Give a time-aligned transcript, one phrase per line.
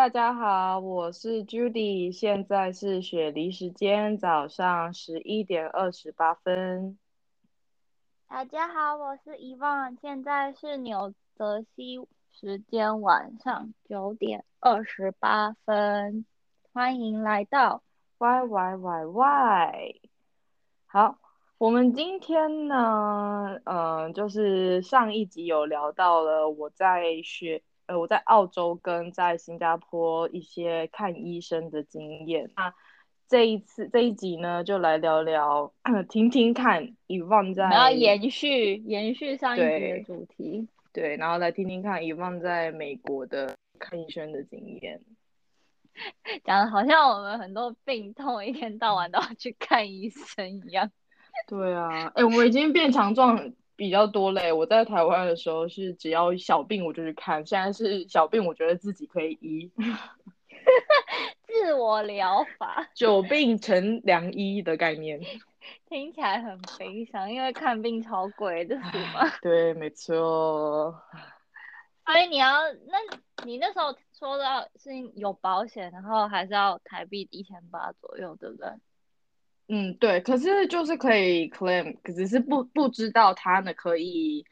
[0.00, 6.98] 大家好，我是 Judy，现在是雪梨时间早上十一点二十八分。
[8.26, 12.00] 大家好，我是遗忘，现在是纽泽西
[12.32, 16.24] 时间晚上九点二十八分，
[16.72, 17.82] 欢迎来到
[18.16, 19.94] Y Y Y Y。
[20.86, 21.18] 好，
[21.58, 27.62] 我们今天呢，嗯，就是上一集有聊到了我在学。
[27.90, 32.48] 呃，我在澳洲跟在新加坡一些看医生的经验。
[32.54, 32.72] 那
[33.26, 35.72] 这一次这一集呢，就来聊聊，
[36.08, 45.00] 听听看遗忘在，然后延续延续上一集的主题，对，然后来听听看遗忘在美国的看医生的经验。
[46.44, 50.88] 讲的好像我们很多病痛一天到晚都要去看医生一样。
[51.48, 53.52] 对啊，哎，我已经变强壮。
[53.80, 59.72] 比较多嘞，我在台湾的时候是只要小病我就去看，现在是小病我觉得自己可以医，
[61.48, 65.18] 自我疗法，久病成良医的概念，
[65.88, 69.26] 听起来很悲伤，因为看病超贵的是吗？
[69.40, 70.94] 对，没错。
[72.04, 72.50] 所以你要，
[72.86, 72.98] 那
[73.46, 78.68] 你那时候说到是有保险，然后还是要台币一千八左右，对不对？
[79.72, 84.44] 嗯，对，可是就是可以 claim，可只是不不知道他呢可以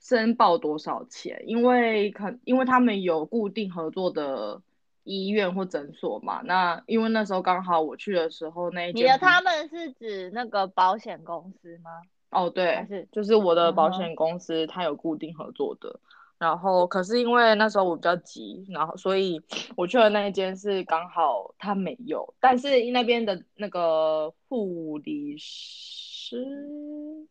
[0.00, 4.60] 申报多少钱，因为可因为他们有固定合作的
[5.04, 6.42] 医院或诊所嘛。
[6.42, 11.90] 那因为那时候刚好我去的时候，那你的他们是指那个保险公司吗？
[12.30, 16.00] 哦，对，是就是我的保险公司，它有固定合作的。
[16.36, 19.40] 然后，可是因为那时候我比较急，然后所以
[19.76, 26.44] 我去的那一间是刚好他没有，但是那边的那个护理师，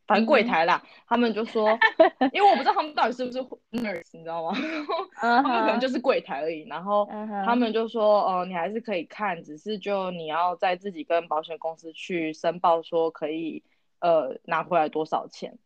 [0.08, 1.78] 反正柜台啦，他们就说，
[2.32, 3.40] 因为我不知道他们到底是不是
[3.72, 4.58] nurse，你知道吗？
[5.20, 6.66] 他们可能就是柜台而已。
[6.68, 7.08] 然后
[7.46, 13.64] 他们就说，哦，你还是可以看，只是就你要在自己跟保险公司去申报，说可以
[14.00, 15.60] 呃拿回来多少钱，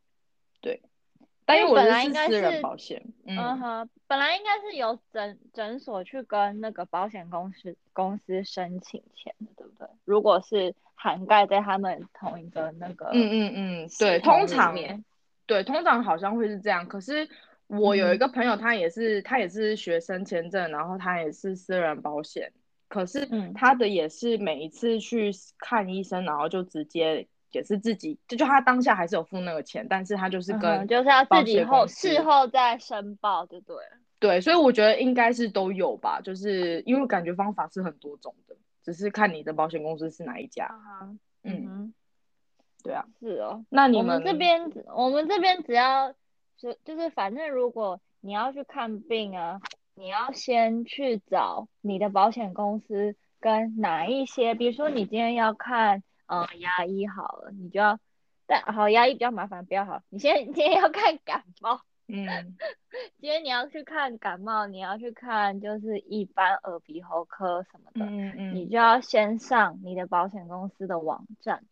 [0.59, 0.81] 对。
[1.47, 9.87] 但因为本来应该是保险，嗯哼，本来应该是由诊诊所去跟那个保险公司公司申请钱的，对不对？
[10.03, 14.75] 如果是涵盖在他们同一个那个，嗯嗯嗯，对，通常，
[15.45, 16.85] 对，通常好像会是这样。
[16.85, 17.29] 可是
[17.67, 22.51] 我有一个朋友，他也是他也是学生签证，然后他也是私人保险，
[22.89, 23.25] 可是
[23.55, 27.25] 他的也是每一次去看医生，然后就直接。
[27.57, 33.97] 也是自己，就就他当下还是有付那个钱，但是他就是跟就是要自己后事后再申报就对了。
[34.19, 40.69] 对，所以我觉得应该是都有吧，就是因为感觉方法是很多种的，只是看你的保险公司是哪一家。
[41.43, 41.91] 嗯，
[42.83, 43.65] 对啊，是哦。
[43.69, 46.13] 那你们这边，我们这边只要
[46.59, 49.59] 是就是反正如果你要去看病啊，
[49.95, 56.03] 你要先去找你的保险公司跟哪一些，比如说你今天要看。
[56.27, 57.99] 嗯，牙医好了，你就要，
[58.45, 60.01] 但好牙医比较麻烦，不要好。
[60.09, 62.27] 你先今天要看感冒，嗯，
[63.19, 71.63] 今天你要去看感冒，你要去看就是一般耳鼻喉科什么的，嗯嗯，你就要先上你的保险公司的网站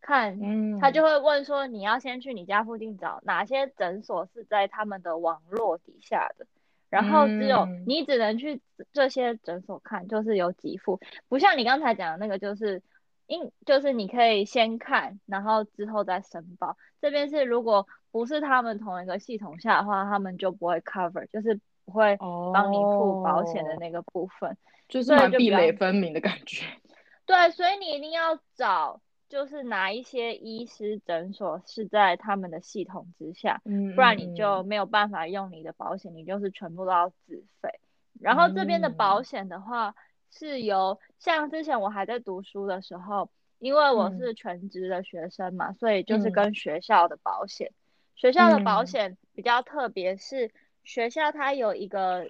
[0.00, 6.46] 看，嗯，他就会问说你要先去你家附近找哪些诊所是在他们的网络底下的，
[6.90, 8.60] 然后只有你只能去
[8.92, 12.82] 这些诊所看，就是有几副，不像你刚才讲的那个就是。
[13.26, 16.76] 因就是你可以先看，然后之后再申报。
[17.00, 22.16] 这边是如果不是他们同一个系统下的话，他们就不会 cover，就是不会
[22.52, 24.56] 帮你付保险的那个部分，
[24.88, 26.66] 就是蛮壁垒分明的感觉。
[27.24, 33.62] 对，所以你一定要找，就是哪一些医师诊所是在他们的系统之下，
[33.94, 37.80] 不然你就没有办法用你的保险，你就是全部都要自费。
[38.20, 39.94] 然后这边的保险的话。
[40.32, 47.70] 是由像之前我还在读书的时候，因为我是全职的学生嘛，所以就是跟学校的保险。
[48.16, 50.50] 学校的保险比较特别，是
[50.82, 52.26] 学校它有一个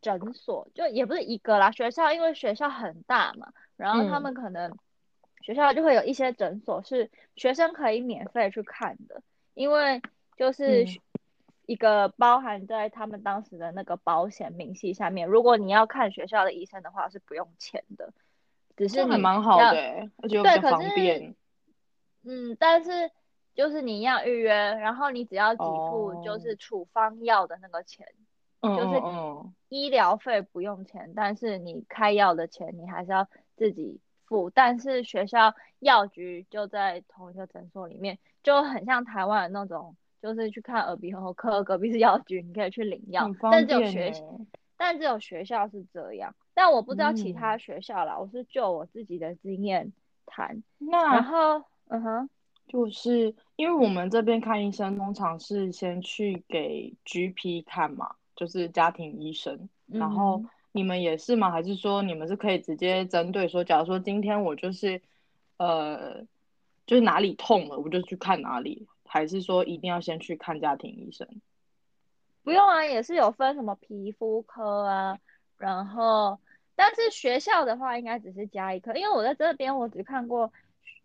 [0.00, 1.70] 诊所，就也不是一个啦。
[1.70, 4.74] 学校因为学校很大嘛，然后他们可能
[5.42, 9.22] 学校就会有一些诊所是学生可以免费去看的，
[9.54, 10.00] 因为
[10.36, 10.86] 就是。
[11.70, 18.12] 一个包含在他们当时的那个保险明细下面，如果你要看学校的医生的话是不用钱的，
[18.76, 19.70] 只是还蛮好的，
[20.16, 21.36] 而且比较方便。
[22.24, 23.12] 嗯，但是
[23.54, 28.04] 就是你要预约，然后你只要给付就是处方药的那个钱，
[28.62, 29.00] 就是
[29.68, 34.50] 医疗费不用钱，但是你开药的钱你还是要自己付。
[34.50, 39.94] 但是学校药局就在同一个诊所里面，就很像台湾的那种。
[40.22, 43.30] 就是去看耳鼻喉科，隔壁是药局，你可以去领药。
[43.40, 44.12] 但只有学，
[44.76, 49.92] 但只有学校是这样，但我不知道其他嗯学校啦，我是就我自己的经验
[50.26, 50.62] 谈。
[50.78, 52.30] 那然后，嗯哼，
[52.66, 59.68] 就是因为我们这边看医生，通常是先去给 GP 看嘛，就是家庭医生。
[59.86, 61.50] 然后嗯你们也是吗？
[61.50, 65.02] 还是说你们是可以直接针对说，假如说今天我就是
[65.56, 66.22] 呃，
[66.86, 71.26] 就是哪里痛了，我就去看哪里，还是说一定要先去看家庭医生？
[72.44, 75.18] 不用啊，也是有分什么皮肤科啊，
[75.58, 76.38] 然后
[76.76, 80.52] 但是学校的话应该只是加一科，因为我在这边我只看过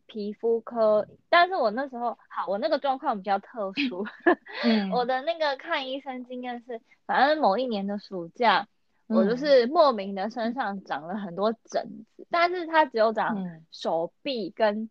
[0.05, 4.05] 皮肤科，但是我那时候好，我那个状况比较特殊，
[4.63, 4.91] 嗯。
[4.91, 8.67] 我的那个看医生经验是，反正某一年的暑假，
[9.07, 9.37] 我就嗯。
[9.37, 13.65] 是莫名的身上长了很多疹子，但是它只有长嗯。
[13.71, 14.89] 手臂跟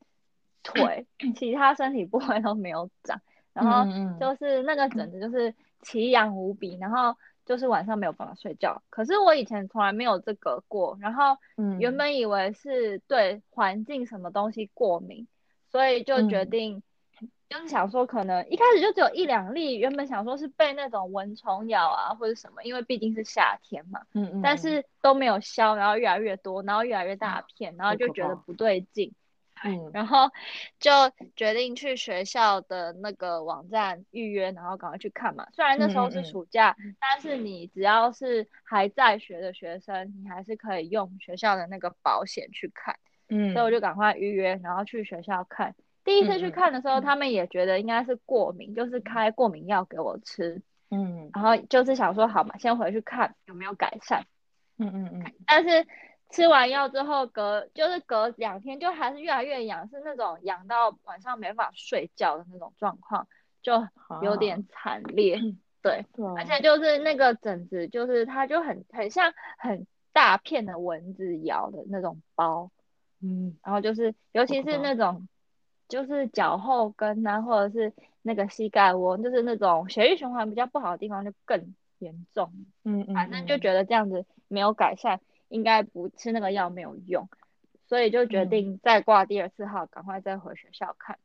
[0.64, 1.06] 腿，
[1.36, 3.20] 其他身体部位都没有长。
[3.52, 3.84] 然后
[4.18, 7.14] 就是那个疹子就是奇痒无比，然后
[7.46, 8.82] 就是晚上没有办法睡觉。
[8.90, 15.28] 可是我以前从来没有这个过，然后嗯原本以为是对环境什么东西过敏，
[15.70, 16.82] 所以就决嗯定
[17.48, 29.14] 就是想说可能一开始就只有一两粒，原本想说是被那种蚊虫咬啊或者什么，因为毕竟是夏天嘛，嗯嗯，但是都没有消，然后越来越多，然后越来越大片，然后就觉得不对劲。
[29.64, 30.30] 嗯然后
[30.78, 30.90] 就
[31.36, 35.46] 决定去学校的那个网站预约，然后赶快去看嘛。
[35.52, 42.98] 虽然那时候是嗯嗯嗯暑假，但是你只要是还在学的学生，你还是可以用学校的那个保险去看。
[43.28, 45.74] 嗯，所以我就赶快预约，然后去学校看。
[46.04, 54.26] 第一次去看的时候，他们也觉得应该是过敏，就是开过敏药给我吃，嗯然后就是想说好嘛，先回去看有没有改善。
[54.76, 55.86] 嗯嗯嗯但是
[56.34, 63.28] 吃完药之后隔就是隔两天就还是越来越痒，是那种痒到晚上没办法睡觉的那种状况，
[63.62, 63.86] 就
[64.22, 65.38] 有点惨烈。
[65.80, 66.04] 对，
[66.36, 72.70] 而且就是那个疹子，就是它就很很像很大片的蚊子咬的那种包，
[73.20, 75.28] 嗯然后就是尤其是那种
[75.86, 77.92] 就是脚后跟啊，或者是
[78.22, 82.50] 那个膝盖窝，就是那种血液循环比较不好的地方就更严重。
[82.82, 85.20] 嗯嗯，反正就嗯觉得这样子没有改善，
[85.54, 87.28] 应该不吃那个药没有用，
[87.86, 91.16] 所以就决嗯定再挂第二次号，赶快再回学校看。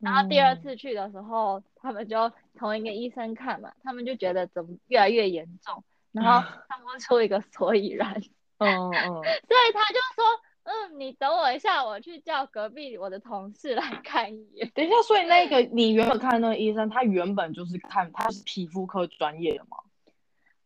[0.00, 8.14] 然后第二嗯次去的时候，他们就同一个医生看嘛，他们就觉得怎么越来越严重，然后看不出一个所以然，
[8.56, 8.90] 哦哦
[9.46, 10.24] 所以他就说，
[10.62, 14.70] 嗯，你等我一下，我去叫隔壁我的同事来看一眼。
[14.74, 19.76] 等一下，所以那个你原本看的那个医生，他原本就是看他是皮肤科专业的吗？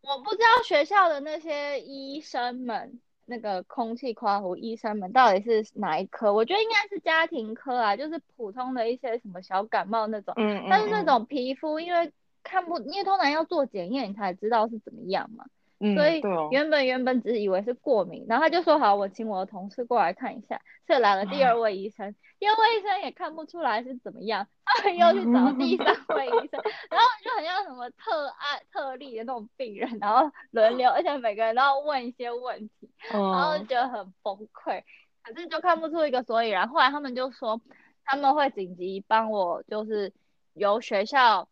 [0.03, 6.33] 我不知道学校的那些医生们，那个空气夸胡医生们到底是哪一科？
[6.35, 10.35] 我觉得应该是家庭科啊，就是普通的一些什么小感冒那种。
[10.37, 12.13] 嗯但是那种皮肤，因为
[12.43, 15.47] 看不，因为通常要做检验，你才知道是怎么样嘛。
[15.83, 20.61] 嗯，所以原本原本只以为是过敏，然后他就说好，我请我的同事过来看一下。
[20.87, 25.87] 所以来了第二位医生，第二位医生也看不出来是怎么样，他们又去找 第三
[26.17, 34.83] 位医生，然后就很像什么特案特例的那种病人，然后轮流，而且每个人都要问一些问题，然后就嗯觉得很崩溃，
[35.23, 36.69] 可是就看不出一个所以然。
[36.69, 37.61] 后来他们就说
[38.05, 40.13] 他们会紧急帮我，就是
[40.55, 41.49] 由学校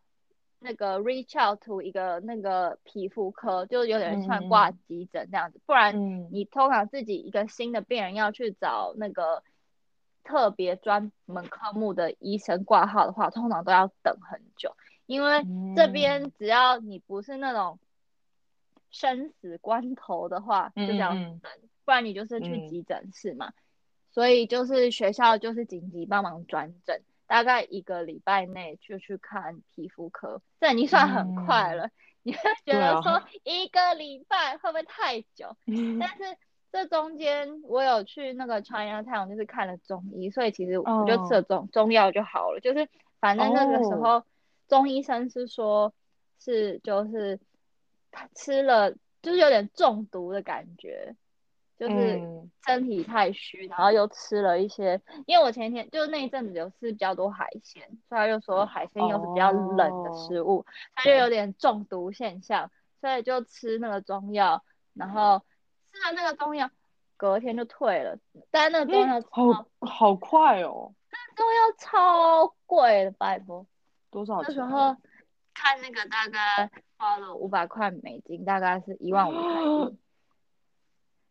[0.61, 4.79] 那个 reach out to 一个那个皮肤科，就有点像挂嗯。
[4.87, 6.29] 急诊这样子，不然嗯。
[6.31, 9.43] 你通常自己一个新的病人要去找那个
[10.23, 14.77] 特别专门科目的医生挂号的话，通常都要等很久，
[15.07, 16.33] 因为这边嗯。
[16.39, 17.79] 只要你不是那种
[18.91, 21.41] 生死关头的话，就嗯这样嗯。
[21.43, 21.51] 等，
[21.85, 22.69] 不然你就是去嗯。
[22.69, 23.53] 急诊室嘛。
[24.13, 27.01] 所以就是学校就是紧急帮忙转诊，
[27.31, 31.89] 大概一个礼拜内就去看皮肤科，这已经算很快了。
[32.25, 35.57] 你会 觉得说一个礼拜会不会太久？
[36.01, 36.37] 但是
[36.73, 42.59] 这中间我有去那个 China Town，就是看了中医，所以其实我就吃了中、中药就好了。
[42.59, 42.89] 就是
[43.21, 44.27] 反正那个时哦候、
[44.67, 45.95] 中医生是说，
[46.41, 47.39] 是就是
[48.11, 48.91] 他吃了
[49.23, 51.15] 就是有点中毒的感觉，
[51.81, 62.71] 就是嗯身体太虚，然后又吃了一些，因为我前一天就是那一阵子有吃比较多海鲜，所以他就说海鲜又是比较冷的食物，他就有点中毒现象，
[63.01, 65.43] 所以就吃那个中药，然后
[65.91, 66.71] 吃了那个中药，
[67.17, 68.19] 隔天就退了，
[68.51, 73.67] 但那个中药诶超、好好快哦，那中药超贵的，拜托。
[74.11, 74.47] 多少钱？
[74.49, 74.95] 那时候
[75.55, 79.99] 看那个大概花了五百块美金，大概是一万五台币。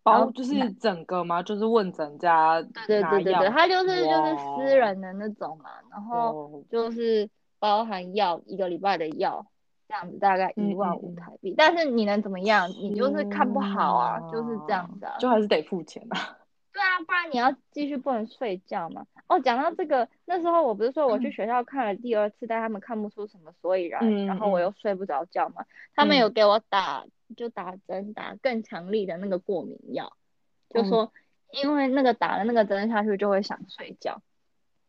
[0.03, 1.43] 包就是整个吗？
[1.43, 7.29] 就是问诊加对对对对对，它就是就是私人的那种嘛，然后哦就是
[7.59, 9.45] 包含药一个礼拜的药，
[9.87, 11.53] 这样子大概一万五台币。
[11.57, 12.69] 但是你能怎么样？
[12.69, 16.37] 你就是看不好啊，就是这样子啊，就还是得付钱啊。
[16.71, 19.05] 对啊，不然你要继续不能睡觉嘛。
[19.27, 25.65] 哦，讲到这个，那时候我不是说我去学校看了第二次，但他们看不出什么所以然，然后我又睡不着觉嘛。
[25.93, 27.03] 他们有给我打，
[27.35, 30.13] 就打针，打更强力的那个过敏药，
[30.69, 31.11] 就说
[31.51, 34.21] 因为那个打了那个针下去就会想睡觉。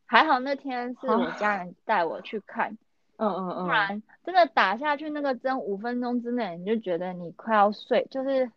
[0.07, 2.77] 还好那天是我家人带我去看，
[3.17, 8.51] 嗯嗯嗯，不然真的打下去那个针五分钟之内你就觉得你快要睡，就是。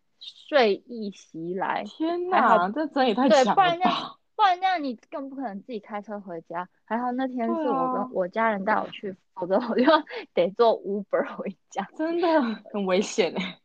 [0.47, 6.65] 睡意袭来，天哪，这针也太强了不然这样，不然这样你更不可能自己开车回家。
[6.85, 9.83] 还好那天是我跟我家人带我去，否则我就
[10.33, 13.59] 得坐 Uber 回家，真的很危险哎。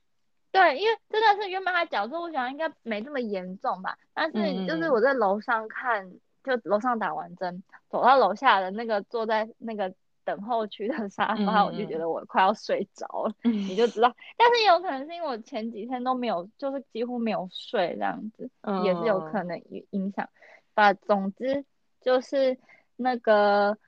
[0.53, 3.97] 对，因为真的是原本他讲说，我想应该没这么严重吧。
[4.15, 6.11] 但是就是我在楼上看，
[6.43, 9.95] 就楼上打完针，走到楼下的那个坐在那个。
[10.25, 14.15] 等候区的沙发，我就觉得我快要睡着了， 你就知道。
[14.37, 18.51] 但是也有可能是因为我前几天都没有，就是几乎没有睡这样子，
[18.85, 20.29] 也是有可能影响。
[20.75, 21.65] 吧，总之
[22.03, 22.59] 就是
[22.95, 23.79] 那个，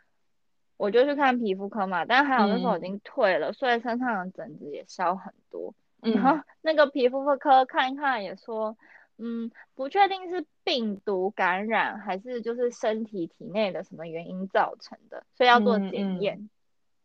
[0.78, 5.74] 我就去看皮肤科嘛，但还好那时候已经退了，所以身上的疹子也消很多。
[6.02, 8.76] 然后那个皮肤科看一看也说。
[9.22, 16.48] 嗯，不确定是病毒感染还是就是身体体内的什么原因造成的，所以要做检验。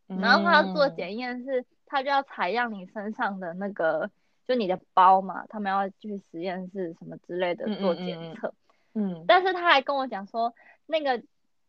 [0.08, 4.10] 然后他要做检验是，他就要采样你身上的那个，
[4.48, 8.54] 就你的包嘛，他们要去实验室什么之类的做检测。
[8.94, 10.54] 嗯，但是他还跟我讲说，
[10.86, 11.22] 那个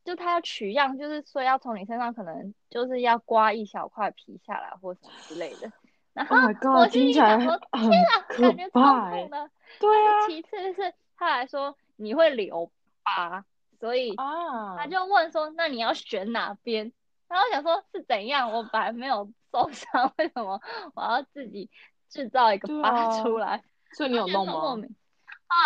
[0.05, 5.73] 就他要取样，就是说要从你身上可能就是要刮一小块皮下来或什么之类的。
[6.17, 6.37] 然后
[6.81, 9.51] 我心里想说，天啊，感觉超痛的。
[9.79, 10.27] 对啊。
[10.27, 12.73] 其次是他还说你会留
[13.05, 13.45] 疤，
[13.79, 16.91] 所以他就问说，那你要选哪边？
[17.29, 20.59] 然后想说是怎样，我本来没有受伤，为什么
[20.95, 21.69] 我要自己
[22.09, 23.63] 制造一个疤出来？
[23.93, 24.55] 所以你有弄吗？
[24.55, 24.79] 后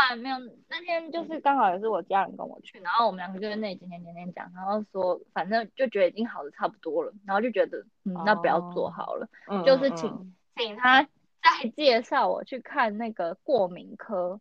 [0.08, 0.36] 来没有，
[0.68, 9.28] 那天就是刚好也是我家人跟我去，然后我们两个就在那里天天天天讲，然后说反正就觉得已经好的差不多了，然后就觉得嗯，那不要做好了，
[9.64, 10.34] 就是请。
[10.60, 14.40] 请他再介绍我去看那个过敏科，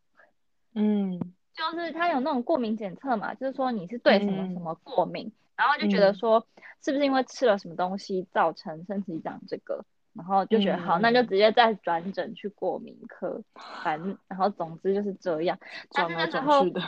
[0.76, 1.18] 嗯，
[1.54, 6.46] 就是他有那种过敏检测嘛，就是说你是对什么什么过敏，然后就觉得说
[6.84, 13.42] 是不是因为吃了什么东西造成身体长这个，然后就觉得好，那就直接再转诊去过敏科，
[13.84, 15.58] 反正然后总之就是这样，
[15.92, 16.82] 转来转去的。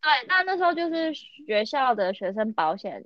[0.00, 3.04] 对，那那时候就是学校的学生保险。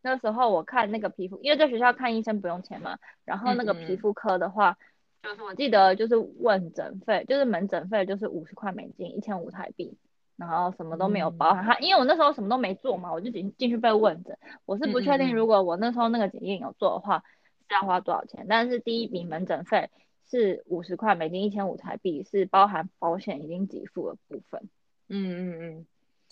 [0.00, 4.78] 那时候我看那个皮肤，因为在学校看医生不用钱嘛，然后那个皮肤科的话。
[5.20, 9.98] 就是我记得就是问诊费，就是门诊费就是五十块美金，一千五台币，
[10.36, 11.64] 然后什么都没有包含。
[11.64, 14.38] 他因为我那时候什么都没做嘛，我就进进去被问诊。
[14.64, 17.24] 我是不确定如果我那时候那个检验有做的话
[17.68, 19.90] 是要花多少钱，但是第一笔门诊费
[20.30, 24.68] 是五十块美金，一千五台币是包含保险已经给付的部分。
[25.08, 25.86] 嗯嗯嗯，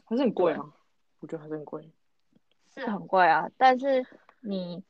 [0.04, 0.72] 还是很贵啊，
[1.18, 1.90] 我觉得还是很贵，
[2.72, 4.06] 是很贵啊，但是
[4.40, 4.84] 你。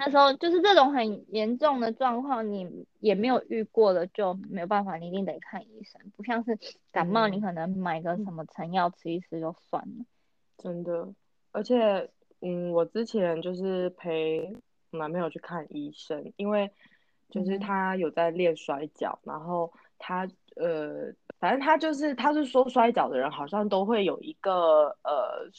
[0.00, 6.00] 那时候就是这种很严重的状况，你也没有遇过的就没有办法，你一定得看医生。
[6.16, 6.56] 不像是
[6.92, 10.04] 感冒，你可能买个什么成药吃一吃就算了。
[10.56, 11.12] 真的，
[11.50, 12.08] 而且，
[12.40, 14.56] 嗯，我之前就是陪
[14.92, 16.70] 男朋友去看医生，因为
[17.28, 25.50] 就是他有在练摔跤，然后他呃，反正他就是他是说摔跤的人好像都会有一个呃，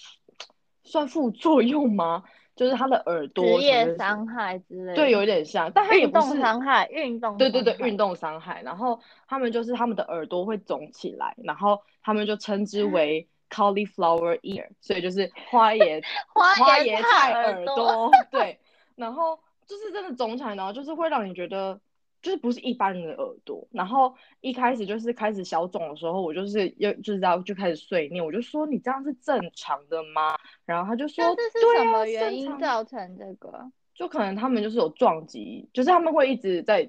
[0.83, 2.23] 算副作用吗？
[2.59, 8.61] 就是他的耳朵职业伤害之类，对，有点像，但他也不是伤害，运动，对对对，运动伤害。
[8.63, 8.99] 然后
[9.29, 18.59] 他们就是他们的耳朵会肿起来，然后他们就称之为 cauliflower ear，所以就是 花椰花椰菜耳朵， 对。
[18.97, 21.79] 然后就是真的肿起来，然后就是会让你觉得。
[22.21, 30.37] 就是不是一般人的耳朵，然后一开始就是开始小肿的时候，我就是又就是要就开始碎念，我就说你这样是正常的吗？
[30.65, 33.71] 然后他就说，这是什么原因造成这个？
[33.95, 36.83] 就可能他们就是有撞击，就是他们会一直在，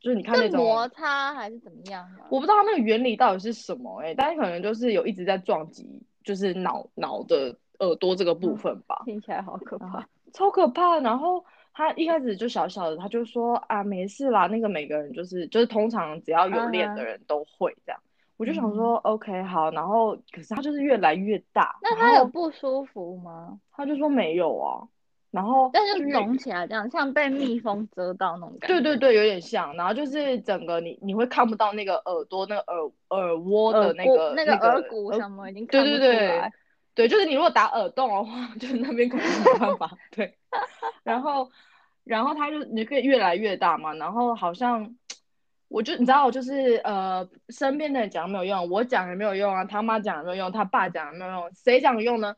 [0.00, 2.06] 就是你看那种摩擦还是怎么样？
[2.28, 9.00] 我不知道它那个原理到底是什么哎，但是可能就是有一直在撞击，就是脑脑的耳朵这个部分吧。
[9.06, 10.98] 听起来好可怕，超可怕。
[11.00, 11.42] 然后。
[11.74, 18.00] 他一开始就小小的，他就说啊，没事啦，那个每个人就是就是通常只要有练的人都会这样。
[18.36, 19.70] 我就想说，OK，好。
[19.70, 21.76] 然后可是他就是越来越大。
[21.82, 23.58] 那他有不舒服吗？
[23.72, 24.82] 他就说没有啊。
[25.30, 28.80] 然后但是肿起来这样，像被蜜蜂蛰到那种感觉。
[28.80, 29.74] 对对对，有点像。
[29.76, 35.98] 然后就是整个你你会看不到那个耳朵那个耳耳窝的那个那个耳骨什么已经看不出来。
[35.98, 36.52] 对，
[36.94, 39.90] 就是你如果打耳洞的话， 就是那边可能没办法。
[40.10, 40.36] 对。
[41.02, 41.50] 然后，
[42.04, 44.94] 然后他就你可以越来越大嘛，然后好像
[45.68, 52.36] 我就你知道，就是呃，身边的人讲没有用，我讲也没有用啊，他妈讲也没有用，他爸讲也没有用，谁讲有用呢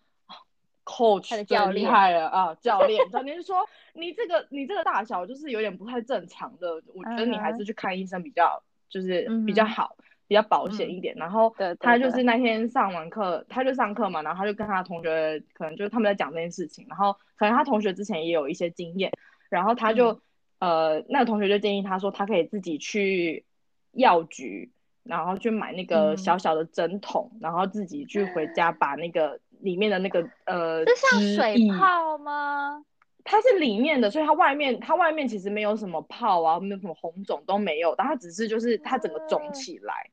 [0.85, 9.97] ？coach 最厉害了啊，教练，教练就说你这个你这个大小就是有点不太正常的，我觉得你还是去看医生比较就是比较好。
[10.29, 19.13] 比较保险一点，然后他就是那天上完课，他就上课嘛，然后他就跟他同学，可能就是他们在讲这件事情，然后可能他同学之前也有一些经验，
[19.49, 20.21] 然后他就
[20.59, 23.45] 呃，那个同学就建议他说，他可以自己去
[23.93, 24.73] 药局，
[25.05, 32.85] 然后去买那个小小的针筒，然后自己去回家把那个里面的那个呃，是像水泡吗？
[33.23, 40.11] 它是里面的，所以它外面它外面其实没有什么泡啊，没有什么红肿都没有，但它只是就是它整个肿起来。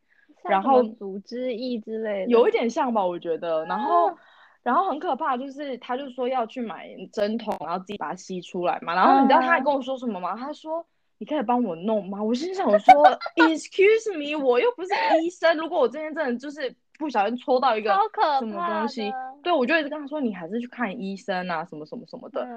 [0.49, 3.65] 然后组织液之类的，有一点像吧，我觉得。
[3.65, 4.17] 然后，
[4.63, 8.93] 然后很可怕，就是他就说要去买针筒，然后自己把它吸出来嘛。
[8.95, 10.35] 然后你知道他还跟我说什么吗？
[10.35, 10.85] 他说
[11.19, 12.93] ：“你可以帮我弄吗？”我心想说
[13.35, 14.89] ：“Excuse me，我又不是
[15.21, 15.57] 医生。
[15.57, 17.91] 如果我今天真的就是不小心戳到一个
[18.39, 22.47] 什么东西，对我就一直跟他说，你还是去看医生啊，什么什么什么的。”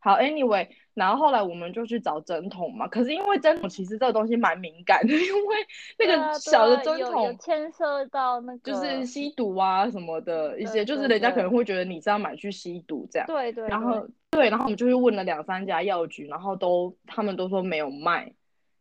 [0.00, 2.88] 好，Anyway，然后后来我们就去找针筒嘛。
[2.88, 5.56] 可是因为针筒其实这个东西蛮敏感的， 因为
[5.98, 13.26] 那个小的针筒牵涉到那个就是吸毒啊什么的一些，就是人家可能会觉得你是要买去吸毒这样。
[13.26, 13.68] 对对。
[13.68, 18.32] 然后对，然后我们就去问了两三家药局，然后都他们都说没有卖。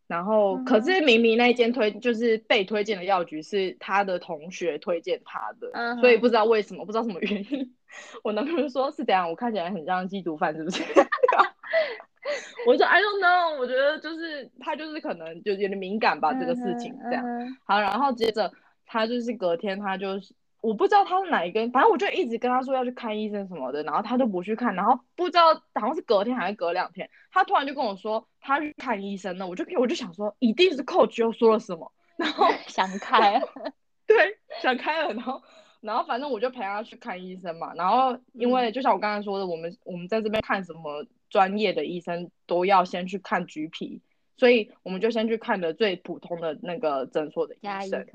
[0.06, 7.74] 然后可是明明那一间推就是被推荐的药局是他的同学推荐他的，所以不知道为什么，不知道什么原因。
[8.24, 10.84] 我男朋友说是怎样，我看起来很像吸毒犯，是不是？
[12.66, 17.24] 我说 I don't know，我觉得就是他就是可能就有点敏感吧，这个事情这样。
[17.66, 18.52] 好，然后接着
[18.86, 33.42] 他就是隔天他就是我不知道他是哪一根，反正我就一直跟他说要去看医生什么的，然后他都不去看，然后不知道好像是隔天还是隔两天，他突然就跟我说他去看医生了，我就我就想说一定是 coach 又说了什么，然后 想开，
[34.08, 35.42] 对，想开了，然后。
[35.82, 44.04] 然后反正我就陪他去看医生嘛，然后因为就像我刚才说的，我们我们在这边看什么专业的医生都要先去看橘皮，
[44.38, 48.06] 所以我们就先去看的最普通的那个诊所的医生。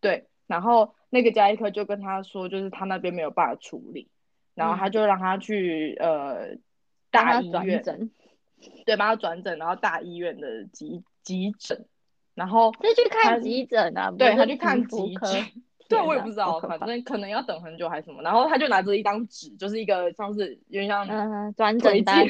[0.00, 4.06] 对，然后那个加医科就跟他说，就是他那边没有办法处理，
[4.54, 6.56] 然后他就让他去呃
[7.10, 7.82] 大医院，
[8.86, 11.86] 对，帮他转诊，然后大医院的急急诊，
[12.36, 15.46] 然后是去看急诊啊，对他去看急诊。
[15.90, 18.22] 对，我也不知道，反正可能要等很久还是什么。
[18.22, 21.04] 然后他就拿着一张纸，就是一个像是有点像
[21.54, 22.24] 转诊单，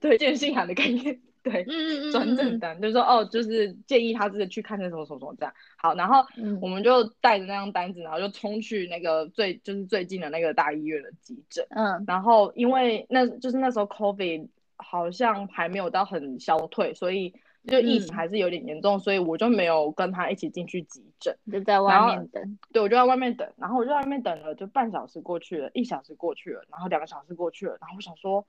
[0.00, 1.20] 推荐信函的概念。
[1.42, 5.54] 对，嗯嗯转诊单就是说哦，就是建议他自己去看那什么什么什么这样。
[5.76, 6.24] 好，然后
[6.60, 11.66] 我们就带着那张单子，然后就冲去那个最就是最近的那个大医院的急诊。
[11.70, 17.34] 嗯，然后因为那就是那时候 COVID 好像还没有到很消退，所以。
[17.66, 22.58] 就疫情还是有点严重，所以我就没有跟他一起进去急诊，就在外面等。
[22.72, 28.46] 对，我就在外面等，然后我就在外面等了，就半小时过去了，一小时过去了，然后两个小时过去了，然后我想说，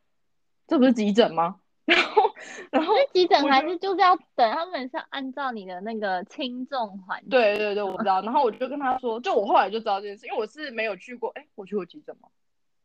[0.69, 1.55] 这不是急诊吗？
[1.89, 2.21] 然后，
[2.69, 7.19] 然后急诊还是就是要等，他们是按照你的那个轻重缓。
[7.27, 8.21] 对对对，我知道。
[8.21, 12.29] 然后我就跟他说，就我后来就知道这件事，因为我是没有去过，哎，我去过急诊吗？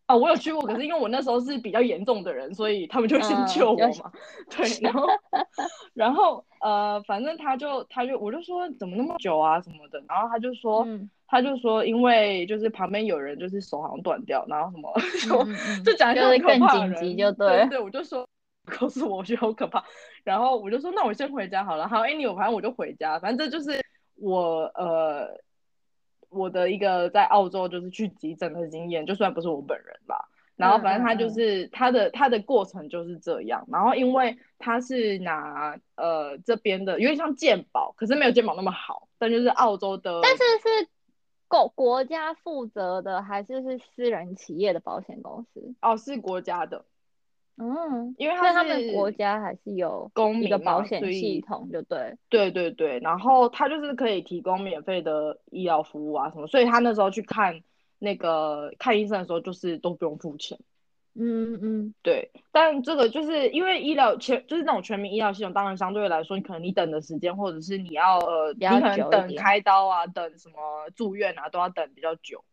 [0.06, 4.10] 啊，我有去过，可是因为我那时候是比较严重的人，所以他们就先救我嘛。
[4.48, 5.06] 对，然后，
[5.92, 10.86] 然后呃，反正他就他就我就说怎么那么久啊什么的，然后他就说
[11.34, 14.94] 他就说因为就是旁边有人就是手好像断掉，然后什么
[15.84, 18.24] 就讲就是更紧急就对对，我就说
[18.66, 19.82] 告诉我我觉得好可怕，
[20.22, 25.42] 然后我就说那我先回家好了，好，哎你我反正我就回家，反正这就是我呃。
[26.30, 40.88] 我的一个在澳洲就是去急诊的经验，就算不是我本人吧，然后反正他就是他的他的过程就是这样，然后因为他是拿呃这边的有点像健保，可是没有健保那么好，但就是澳洲的，但是是
[41.48, 45.74] 国国家负责的还是是私人企业的保险公司？
[45.80, 46.84] 哦，是国家的。
[47.56, 57.62] 嗯，因为他们国家还是有公民的保险系统，就对，对对对，然后他就是可以提供免费的医疗服务啊什么，所以他那时候去看
[58.00, 60.58] 那个看医生的时候，就是都不用付钱。
[61.16, 72.44] 嗯嗯，对，但这个就是因为医疗全就是那种全民医疗系统，当然相对来说，你可能你等的时间，或者是你要呃，你可能等开刀啊，等什么住院啊，都要等比较久。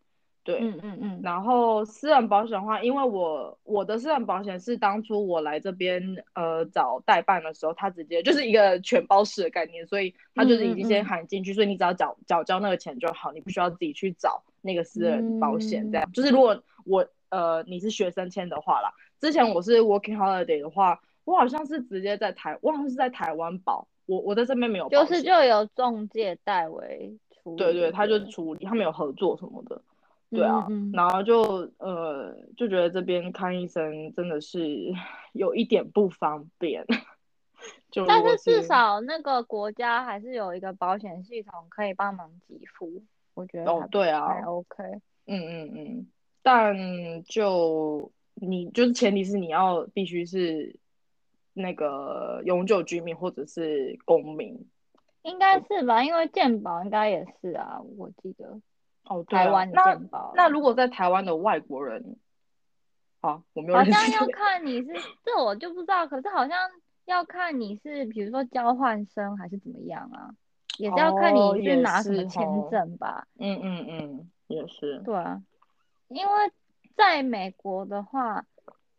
[0.43, 6.01] 对，嗯嗯嗯，然后私人保险的话，因为我我的私人保险是当初我来这边
[6.33, 16.11] 呃找代办的时候，他直接就是一个全包式的概念，所以他就是已经先喊进去，所以你只要缴缴交那个钱就好，你不需要自己去找那个私人保险这样。
[16.11, 27.57] 就是如果我呃你是学生签的话啦，之前我是 working holiday 的话，我好像是直接在台，我好像是在台湾保，我我在这边没有，就是就有中介代为处理。
[27.57, 29.81] 对对，他就处理，他们有合作什么的，
[30.29, 34.93] 对啊，嗯嗯然后就呃就觉得这边看医生真的是
[35.33, 36.85] 有一点不方便，
[37.91, 44.83] 就但是至少那个国家还是有一个保险系统可以帮忙给付，我觉得哦对啊，还 OK。
[45.27, 46.07] 嗯嗯嗯，
[46.41, 50.75] 但就你就是前提是你要必须是
[51.53, 54.67] 那个永久居民或者是公民
[55.23, 58.59] 应该是吧，因为健保应该也是啊，我记得
[59.05, 60.33] 哦，对啊台湾健保。
[60.35, 62.17] 那如果在台湾的外国人，
[63.19, 64.87] 好，我没有好像要看你是，
[65.23, 66.57] 这我就不知道，可是好像
[67.05, 70.31] 要看你是，比如说交换生还是怎么样啊，
[70.79, 73.27] 也是要看你是拿什么签证吧。
[73.37, 75.39] 嗯嗯嗯，也是，对啊，
[76.13, 76.31] 因为
[76.95, 78.45] 在美国的话，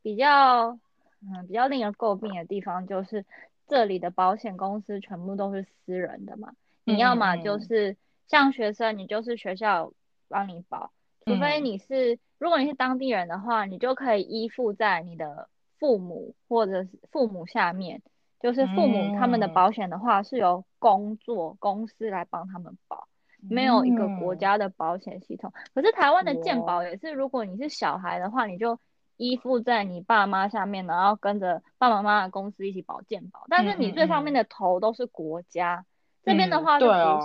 [0.03, 0.79] 比较
[1.20, 3.25] 嗯比较令人诟病的地方就是
[3.68, 7.96] 这里的保险公司全部都是私人的嘛，你要么就是
[8.27, 9.92] 像学生，你就是学校
[10.29, 10.90] 帮你保，
[11.25, 15.48] 除非嗯你是如果你是当地人的话，你就可以依附在你的
[15.79, 18.03] 父母或者是父母下面。
[18.40, 23.07] 就是父母他们的嗯保险的话，是由工作公司来帮他们保。
[23.48, 25.52] 没有一个国嗯家的保险系统。
[25.74, 28.78] 可是台湾的健保也是，如果你是小孩的话，你就
[29.16, 33.44] 依附在你爸妈下面，然后跟着爸爸妈妈的公司一起保健保。
[33.48, 35.85] 但是你最上面嗯的头都是国家，
[36.22, 36.78] 这边的嗯话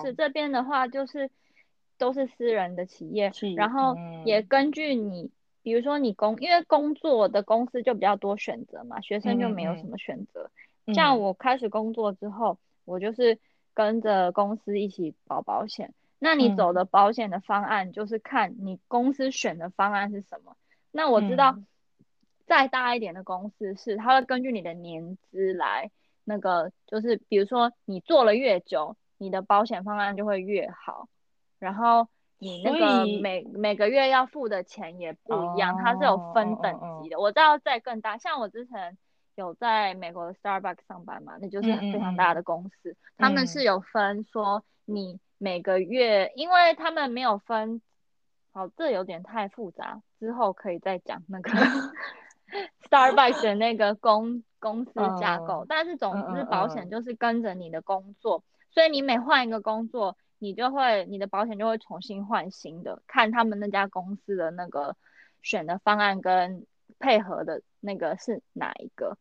[0.04, 1.30] 是，这边的话就是
[1.98, 5.32] 都是私人的企业，然后也嗯根据你。
[5.64, 10.50] 比如说你工，因为工作的公司就比较多选择嘛，学生就没有什么选择。
[10.94, 13.38] 像嗯我开始工作之后，我就是
[13.74, 15.94] 跟着公司一起保保险。
[16.20, 20.56] 那你走嗯的保险的方案，就是看你公司选的方案是什么。
[20.92, 21.68] 那我知道嗯，
[22.46, 25.92] 再大一点的公司是，它会根据你的年资来
[26.24, 31.08] 那个，就是比如说你做了越久，你的保险方案就会越好。
[31.60, 32.08] 然后
[32.40, 37.20] 你那个每每个月要付的钱也不一样，它是有哦分等级的。
[37.20, 38.98] 我知道在更大，像我之前
[39.36, 47.82] 有在美国的 Starbucks 上班嘛，那就是非常大的公司，他们是嗯有分说你每个月，因为他们没有分，
[48.52, 51.52] 好，这有点太复杂，之后可以再讲那个
[52.90, 55.66] Starbucks 的那个公公司架构，嗯。
[55.70, 64.96] 但是总之保险就是跟着你的工作，所以你每换一个工作，你就会你的保险就会重新换新的，看他们那家公司的那个
[65.42, 66.66] 选的方案跟
[67.00, 69.18] 配合的那个是哪一个，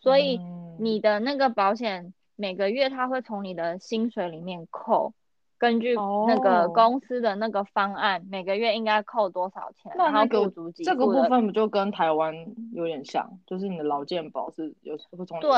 [0.00, 0.76] 所以嗯。
[0.78, 5.14] 你的那个保险每个月它会从你的薪水里面扣，
[5.58, 5.94] 根据
[6.26, 12.34] 那个哦公司的那个方案，每个月应该扣多少钱，然后那那个雇主给这个部分不就跟台湾
[12.72, 15.50] 有点像，就是你的劳健保是有会从对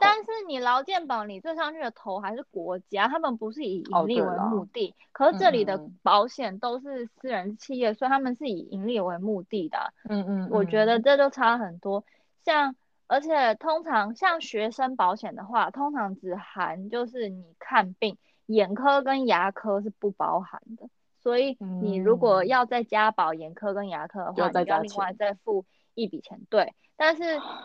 [0.00, 4.94] 但是你劳健保你最上去的头还是国家，他们不是以盈利为目的。
[5.12, 9.88] 可是这里的保险都是私人企业，所以他们是以盈利为目的的啊。
[10.08, 12.04] 嗯嗯，我觉嗯得这就差很多。
[12.44, 12.74] 像
[13.06, 20.88] 而且通常像学生保险的话，通常只含就是你看病，眼科跟牙科是不包含的。
[21.18, 26.40] 所以你如果嗯要再加保眼科跟牙科的话，你要另外再付一笔钱。
[26.48, 27.22] 对，但是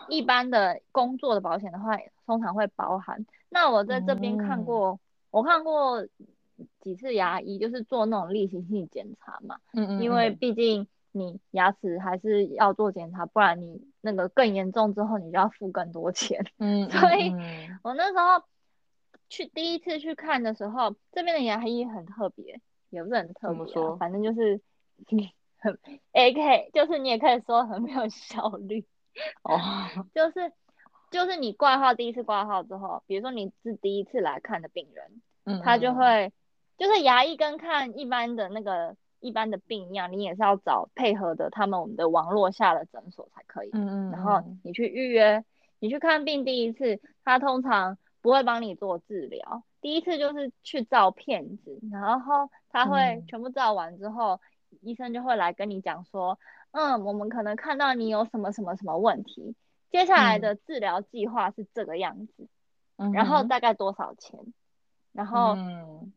[0.07, 3.23] 一般的工作的保险的话，通常会包含。
[3.49, 6.07] 那我在这边看嗯过，我看过
[6.79, 9.57] 几次牙医，就是做那种例行性检查嘛。
[9.73, 16.43] 嗯嗯，因为嗯毕竟你牙齿还是要做检查，不然你那个更严重之后，你就要付更多钱。
[16.57, 18.43] 嗯，所以嗯我那时候
[19.31, 24.59] 去第一次去看的时候，这边的牙医很特别，也不是很特别、说，反正就是
[25.57, 25.79] 很
[26.11, 28.85] A K，就是你也可以说很没有效率，
[29.43, 29.57] 哦，
[30.13, 30.51] 就是
[31.09, 35.95] 就是你挂号第一次挂号之后，比如说你是第一次来看的病人，嗯他就嗯。
[35.95, 36.33] 会
[36.77, 43.69] 就是牙医跟看一般的那个一般的病一样，你也是要找配合的他们我们的网络下的诊所才可以。
[43.71, 44.59] 嗯嗯，然后嗯。
[44.63, 45.45] 你去预约，
[45.79, 53.25] 你去看病第一次，他通常不会帮你做治疗，第一次就是去照片子，然后他会嗯。
[53.27, 54.39] 全部照完之后，
[54.81, 56.39] 医生就会来跟你讲说，
[56.71, 59.55] 嗯，我们可能看到你有什么什么什么问题，
[59.89, 60.41] 接下来嗯。
[60.41, 62.47] 的治疗计划是这个样子，
[62.97, 64.39] 嗯然后大概多少钱，
[65.11, 65.55] 然后。
[65.55, 66.13] 嗯。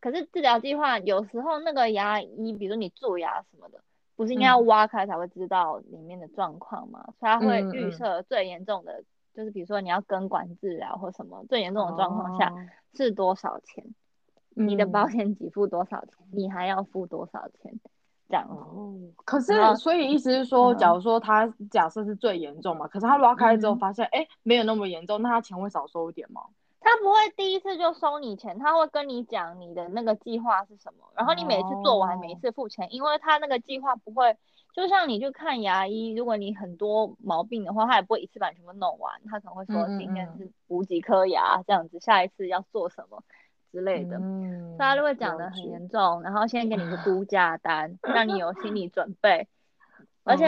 [0.00, 3.80] 可是治疗计划有时候那个牙医，比如你蛀牙什么的，
[4.16, 4.66] 不是应该要嗯。
[4.66, 7.02] 挖开才会知道里面的状况吗？
[7.18, 9.02] 所以他会预设最严重的，
[9.34, 12.54] 就是比如说你要根管治疗或什么，最严重的状况下哦
[12.94, 13.84] 是多少钱？
[14.56, 16.26] 你的保嗯险给付多少钱？
[16.30, 17.74] 你还要付多少钱？
[18.28, 18.46] 这样。
[18.48, 18.94] 哦，
[19.24, 26.42] 可是所以意思是说，嗯假如说他假设是最严重嘛，可是他挖开之后嗯发现，哎、没有那么严重，那他钱会少收一点吗？
[26.80, 34.36] 他不会第一次就收你钱，他会跟你讲你的那个计划是什么，然后你每次做完每一哦次付钱，因为他那个计划不会，
[34.74, 43.22] 就像你去看牙医，如果你很多毛病的话，他也不会一次把你全部弄完，他可能会说今天嗯是补几颗牙这样子，下一次要做什么
[43.70, 44.18] 之类的。
[44.18, 49.46] 嗯，所以他就会讲的很严重，然后先给你个估价单，让你有心理准备。
[50.24, 50.46] 而且、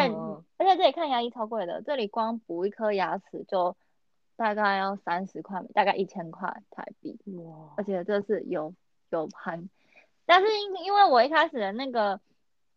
[0.57, 3.77] 而且这里看牙医超贵的，这里光补一颗牙齿就
[4.35, 7.19] 大概要三十块，大概一千块台币，
[7.77, 8.75] 而，且这是有
[9.11, 9.69] 有含，
[10.25, 12.19] 但是因因为我一开始的那个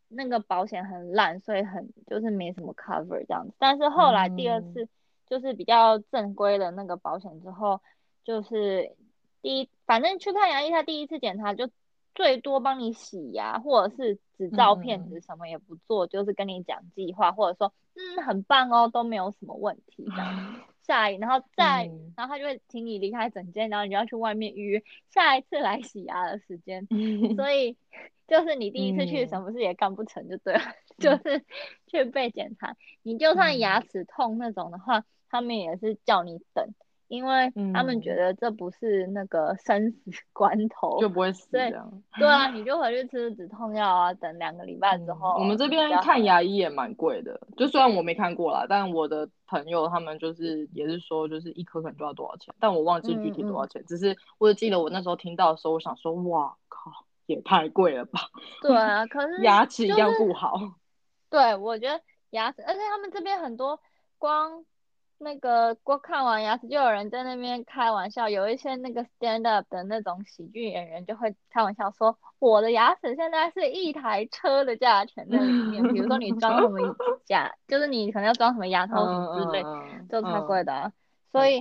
[0.09, 4.73] 那个保险很烂，所以很就是没什么 cover 这样子，但是后来第二嗯。
[4.73, 4.89] 次
[5.27, 7.79] 就是比较正规的那个保险之后，
[8.23, 8.95] 就是
[9.43, 11.69] 第一反正去看牙医，他第一次检查就
[12.15, 20.55] 最多帮你洗牙，或者是只照片，嗯嗯只什么也不做，就是跟你讲计划，或者说嗯很棒哦，都没有什么问题这样。
[20.81, 26.87] 下一，然后再，嗯然后他就会请你离开整间，然后你就要去外面预约下一次来洗牙的时间。
[27.35, 27.77] 所以
[28.27, 30.61] 就是你第一次去，嗯什么事也干不成就对了，
[30.97, 31.45] 就是
[31.85, 32.75] 去被检查。
[33.03, 36.73] 你就算嗯牙齿痛那种的话，他们也是叫你等，
[37.09, 40.97] 因为他们觉嗯得这不是那个生死 关头。
[41.01, 41.69] 就不会死对。
[42.17, 45.29] 对啊， 你就回去吃止痛药啊，等两个礼拜之后。
[45.37, 53.83] 嗯我们这边看牙医也蛮贵的，就虽然我没看过啦，但我的朋友他们就是也是说，就是一颗可能就要多少钱，但我忘记具体多少钱。
[53.85, 56.91] 只是我只记得我那时候听到的时候，我想说，哇靠，
[57.25, 58.19] 也太贵了吧！
[58.61, 60.55] 对啊，可是 牙齿一定要就是顾好。
[61.29, 61.99] 对，我觉得
[62.31, 63.79] 牙齿，而且他们这边很多
[64.17, 64.63] 光
[65.19, 80.91] 那个光看完牙齿，就有人在那边开玩笑，有一些那个 stand up 的那种喜剧演员就会开玩笑说，我的牙齿现在是一台车的价钱在里面，比如说你装什么 假，就是你可能要装什么牙套什么之类，嗯就超贵的啊、
[81.31, 81.59] 所所以。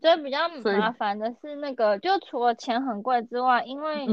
[0.00, 4.08] 所以比较麻烦的是那个，就除了钱很贵之外，因为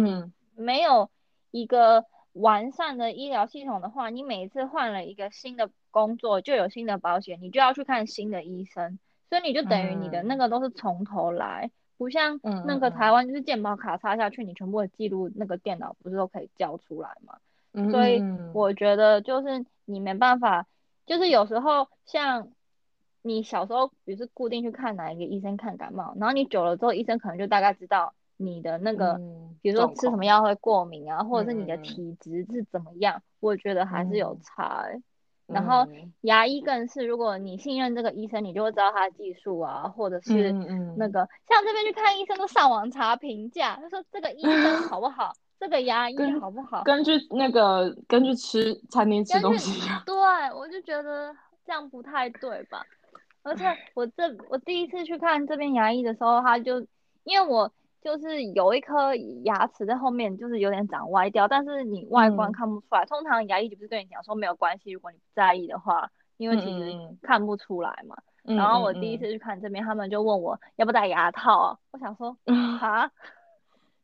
[0.56, 1.10] 没有
[1.50, 9.00] 一个完善的医疗系统的话，你每一次换了一个新的工作，就有新的保险，你就要去看新的医生，
[9.30, 10.38] 所以你就等于你的那嗯。
[10.38, 17.38] 个都是从头来，不像嗯那个嗯台湾就是健保卡插下去，你全部的记录那个电脑不是都可以交出来吗？
[17.74, 20.66] 嗯，所以嗯我觉得就是你没办法，
[21.06, 22.50] 就是有时候像
[23.22, 34.42] 你小时候，比如是固定去看哪一个医生看感冒，然后你久了之后，医生可能就大概知道你的那个，嗯比如说吃什么药会过敏啊，或者是你的体质是怎么样，我觉得还是有嗯。
[34.42, 35.02] 差欸
[35.52, 49.82] 然后嗯牙医更是，如果你信任这个医生，你就会知道他的技术啊，或者是嗯嗯那个像这边去看医生都上网查评价，他说这个医生好不好，这个牙医好不好，根据那个根据吃餐厅吃东西。
[50.06, 50.16] 对，
[50.56, 51.36] 我就觉得
[51.66, 52.86] 这样不太对吧？
[53.42, 56.86] 而且我这我第一次去看这边牙医的时候，他就
[57.24, 63.06] 因为我就是有一颗牙齿在后面，就是有点长歪掉，但是你外观嗯看不出来。
[63.06, 68.16] 通常牙医就不是跟你讲说没有关系，如果你不在意的话，因为其实看不出来嘛。
[68.46, 72.36] 嗯然后嗯我第一嗯次去看这边，他们就问我要不戴牙套啊，我想说
[72.82, 73.12] 啊，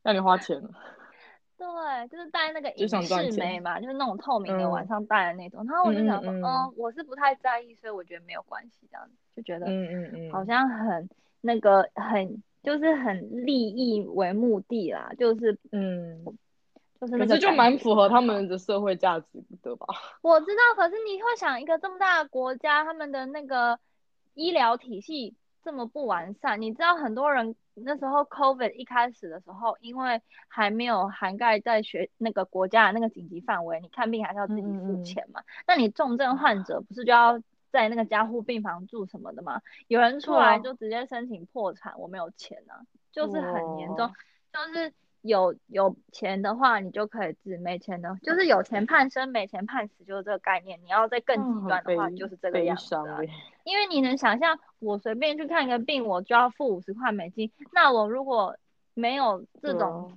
[0.03, 0.69] 让 你花钱了。
[1.57, 5.65] 对，就是戴那个隐想赚钱适美嘛，就是那种透明的嗯晚上戴的那种。
[5.65, 16.25] 然后我就想说，嗯嗯嗯嗯，我是不太在意，所以我觉得没有关系，这样子就觉得嗯嗯嗯，好像很那个很就是很利益为目的啦，就是嗯，
[16.99, 19.85] 就是那个可是就蛮符合他们的社会价值的吧？
[20.21, 23.79] 我知道，可是你会想，一个这么大的国家，他们的那个
[24.33, 35.41] 医疗体系这么不完善，你知道很多人那时候 COVID 一开始的时候，因为还没有涵盖在学那个国家的那个紧急范围，你看病还是要自己付钱嘛。
[35.67, 37.39] 那你重症患者不是就要
[37.75, 39.61] 在那个加护病房住什么的吗？
[39.87, 44.09] 有人出来就直接申请破产，我没有钱啊，就是很严重，
[44.51, 44.93] 就是。
[45.25, 50.79] 有有钱的话，你就可以治；没钱的，就是有钱判生，没钱判死，就是这个概念。
[50.83, 52.95] 你要再更极端的话，悲就是这个样子
[53.63, 57.51] 因为你能想象，我随便去看一个病，我就要付五十块美金。
[57.73, 58.55] 那我如果
[58.93, 60.13] 没有这种，啊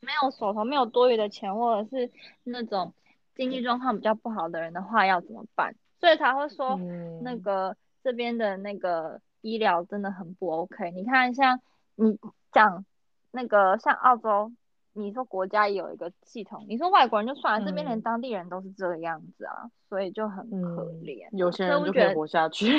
[0.00, 2.10] 没有手头没有多余的钱，或者是
[2.44, 2.92] 那种
[3.34, 5.74] 经济状况比较不好的人的话，要怎么办？
[6.00, 10.90] 所以才会说，嗯那个这边的那个医疗真的很不 OK。
[10.92, 11.60] 你看，像
[11.94, 12.18] 你
[12.52, 12.84] 讲
[13.30, 14.50] 那个像澳洲，
[14.94, 22.72] 你说国家也有一个系统，你说外国人就算了，这边连嗯当地人都是这个样子啊，所以就很可嗯怜啊、有钱所以我觉得人就可以活下去。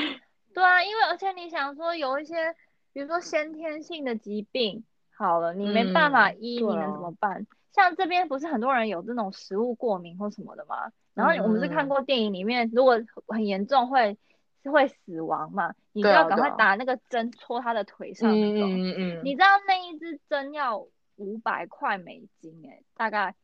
[0.53, 2.55] 对啊，因为而且你想说有一些，
[2.91, 4.83] 比如说先天性的疾病，
[5.15, 7.45] 好了，你没办法嗯医，对你能怎啊么办？
[7.71, 10.91] 像这边不是很多人有这种食物过敏或什么的吗？
[11.13, 14.17] 然后我们是看嗯过电影里面，如果很严重会
[14.63, 18.69] 是会死亡嘛，你就要赶快打那个针戳他的腿上那种。
[18.69, 23.35] 嗯嗯你知道那一支针要五百块美金哎、大概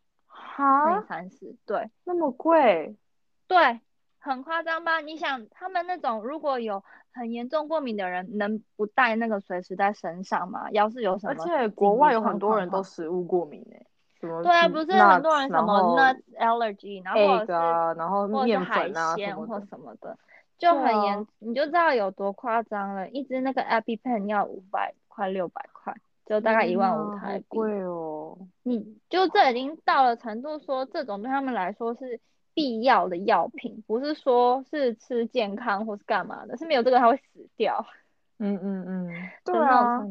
[0.55, 2.95] 乘以哈，三十，对那么贵？
[3.47, 3.79] 对，
[4.19, 4.99] 很夸张吧？
[5.01, 10.71] 你想他们那种如果有很严重过敏的人，能不带那个随时在身上吗？
[10.71, 13.85] 要是有什么而且国外有很多人都食物过敏诶，
[14.27, 19.59] 什么对啊，嗯不是很多人什么 nut allergy，然后或者是啊，然后或者是面海粉啊什鲜或么。
[19.69, 20.17] 什么的，
[20.57, 23.07] 就很严，啊你就知道有多夸张了。
[23.09, 25.93] 一支那个 EpiPen 要五百块六百块，
[26.25, 27.45] 就大概一天万五呐台币。
[27.49, 28.37] 好贵哦。
[28.63, 32.19] 你就这已经到了程度，说这种对他们来说是
[32.53, 37.85] 必要的药品，不是说是吃健康或是干嘛的，是没有这个他会死掉
[38.39, 40.03] 嗯嗯嗯， 对啊，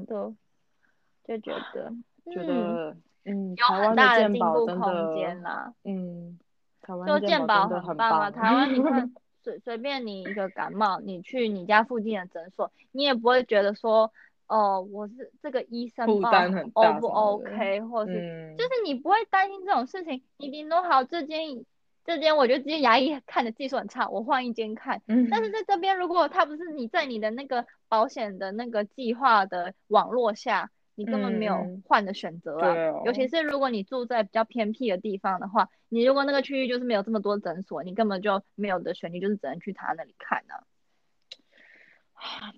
[1.26, 1.90] 就觉得
[2.32, 2.52] 觉嗯得
[2.90, 5.72] 嗯，有很大的进步空间啦。
[5.84, 6.38] 嗯，
[6.82, 9.12] 台湾健就健保很很棒啊，台湾你看
[9.42, 14.12] 随随便你一个感冒，你去你家附近的诊所，你也不会觉得说，
[14.48, 21.64] 哦，我是这个医生负报担很 O 不 OK，或是嗯，就是你不会担心这种事情，你顶多好这间
[22.04, 25.02] 这间我觉得这间牙医看的技术很差，我换一间看。
[25.06, 32.74] 嗯但是在这边，如果他不是你在你的那个保险的那个计划的网络下，你根本没有换的选择啊。
[33.04, 40.66] 尤其是如果你住在比较偏僻的地方的话，你如果那个区域就是没有这么多诊所，你根本就没有的选，你就是只能去他那里看啊。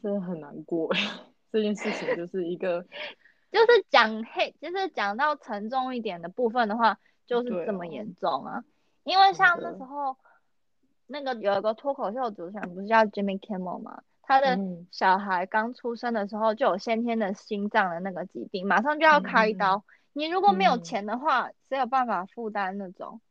[0.01, 0.91] 真的很难过。
[1.51, 2.83] 这件事情就是一个，
[3.51, 8.65] 就是讲黑，就是讲到沉重一点的部分的话，就是这么严重啊。
[9.05, 10.17] 因为像那时候，
[11.07, 14.03] 那个有一个脱口秀主持人不是叫 Jimmy Kimmel 吗？
[14.29, 19.83] 他的嗯小孩刚出生的时候就有先天的心脏的那个疾病，马上就要开刀。
[20.13, 23.23] 你如果没有嗯钱的话，谁有办法负担那种？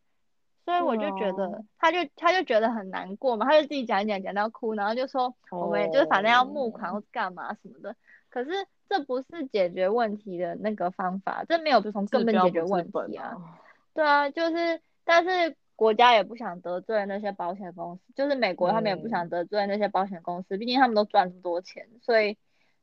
[0.66, 7.96] 所以我就觉得，他就他就觉得很难过嘛，他就自己讲一讲讲到哭，然后就说我们就是反正要募款哦或是干嘛什么的。
[8.30, 8.50] 可是
[8.90, 13.28] 这不是解决问题的那个方法，这没有从根本解决问题啊。
[13.28, 13.60] 啊。
[13.94, 22.36] 对啊，就是但是国家也不想得罪那些保险公司，就是美国他们也不想嗯得罪那些保险公司，毕竟他们都赚这么多钱，所以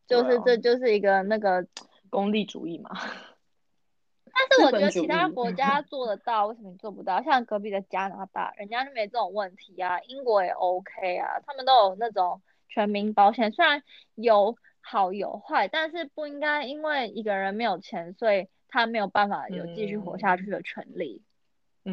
[0.06, 1.66] 就是这就是一个那个
[2.08, 2.90] 功利主义嘛。
[4.32, 7.20] 但是我觉得其他国家 做得到，为什么你做不到？
[7.22, 13.82] 像隔壁的加拿大，人家就没这种问题啊，英国也 OK 啊，他们都有那种全民保险，虽然
[14.14, 21.22] 有好有坏，但是不应该因为一个人没有钱，所以他没有办法有继续活下去的权利。
[21.24, 21.33] 嗯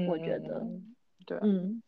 [0.07, 1.83] 我觉得嗯对啊，嗯，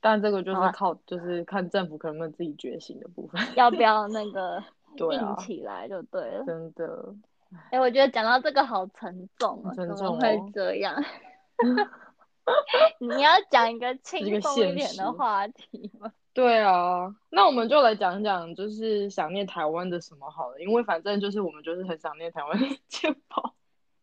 [0.00, 3.40] 但这个就是靠，就是看政府可能不能自己觉醒的部分。
[3.56, 4.62] 要不要那个
[4.96, 6.44] 硬起来就对了。
[6.44, 7.14] 真的，
[7.70, 11.02] 哎、我觉得讲到这个好沉重啊，怎么会这样？
[12.98, 16.12] 你要讲一个轻松一点的实话题吗？
[16.32, 23.54] 对啊，那我们就来讲讲，就是想念台湾的什么好了，因为反正就是我们就是很想念台湾的健保。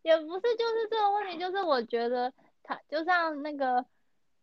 [0.04, 2.32] 也不是，就是这个问题，就是我觉得
[2.68, 3.86] 他就像那个，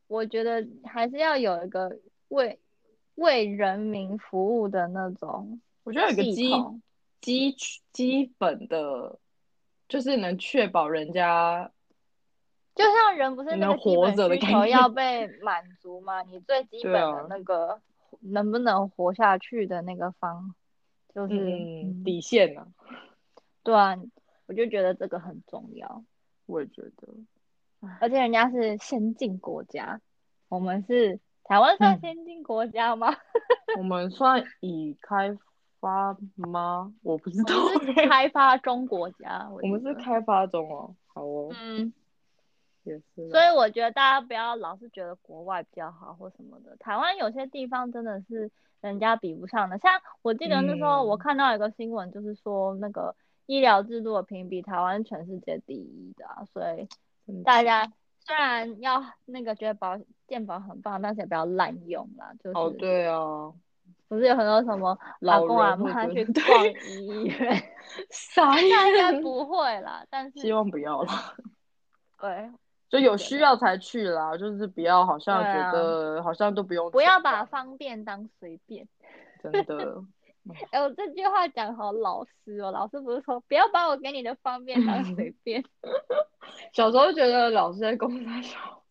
[0.06, 2.58] 我觉得还是要有一个为
[3.16, 6.50] 为人民服务的那种我觉得有一个基。
[7.20, 7.56] 基
[7.92, 9.18] 基本的，
[9.88, 11.70] 就是能确保人家
[12.74, 16.22] 就像人不是那能个基活着的概本需求要被满足吗？
[16.24, 17.80] 你最 基本的啊那个
[18.20, 20.54] 能不能活下去的那个方，
[21.14, 22.66] 就是嗯底线呢、
[23.64, 23.98] 对啊，
[24.44, 26.04] 我就觉得这个很重要。
[26.44, 27.08] 我也觉得，
[28.00, 30.00] 而且人家是先进国家，
[30.48, 33.14] 我们是台湾算嗯先进国家吗？
[33.78, 35.36] 我们算已开
[35.80, 36.94] 发吗？
[37.02, 37.54] 我不知道
[38.08, 40.94] 开发中国家，我我们是开发中哦。
[41.06, 41.92] 好哦，嗯，
[42.82, 43.30] 也是。
[43.30, 49.78] 所以我觉得大家不要老是觉得国外比较好或什么的，台湾有些地方真的是人家比不上的。
[49.78, 53.14] 像我记得那时候我嗯看到一个新闻，就是说那个
[53.46, 56.88] 医疗制度的评比，台湾全世界第一的啊，所以
[57.44, 63.52] 大家虽然要那个觉得保健保很棒，但是也不要滥用啦，就是哦，对啊，
[64.08, 67.62] 不是有很多什么老公阿人或妈去对逛医院，
[68.10, 71.08] 啥应该，不会啦，但是希望不要了。
[72.20, 72.50] 对，
[72.88, 78.86] 就有需要才去啦，就是不要好像觉得好像都不用不要把方便当随便。
[79.42, 80.02] 真的，
[80.70, 85.64] 哎、我这句话讲好老师哦，老师不是说不要把我给你的方便当随 便，
[86.72, 88.82] 小时候觉得老师在公他小，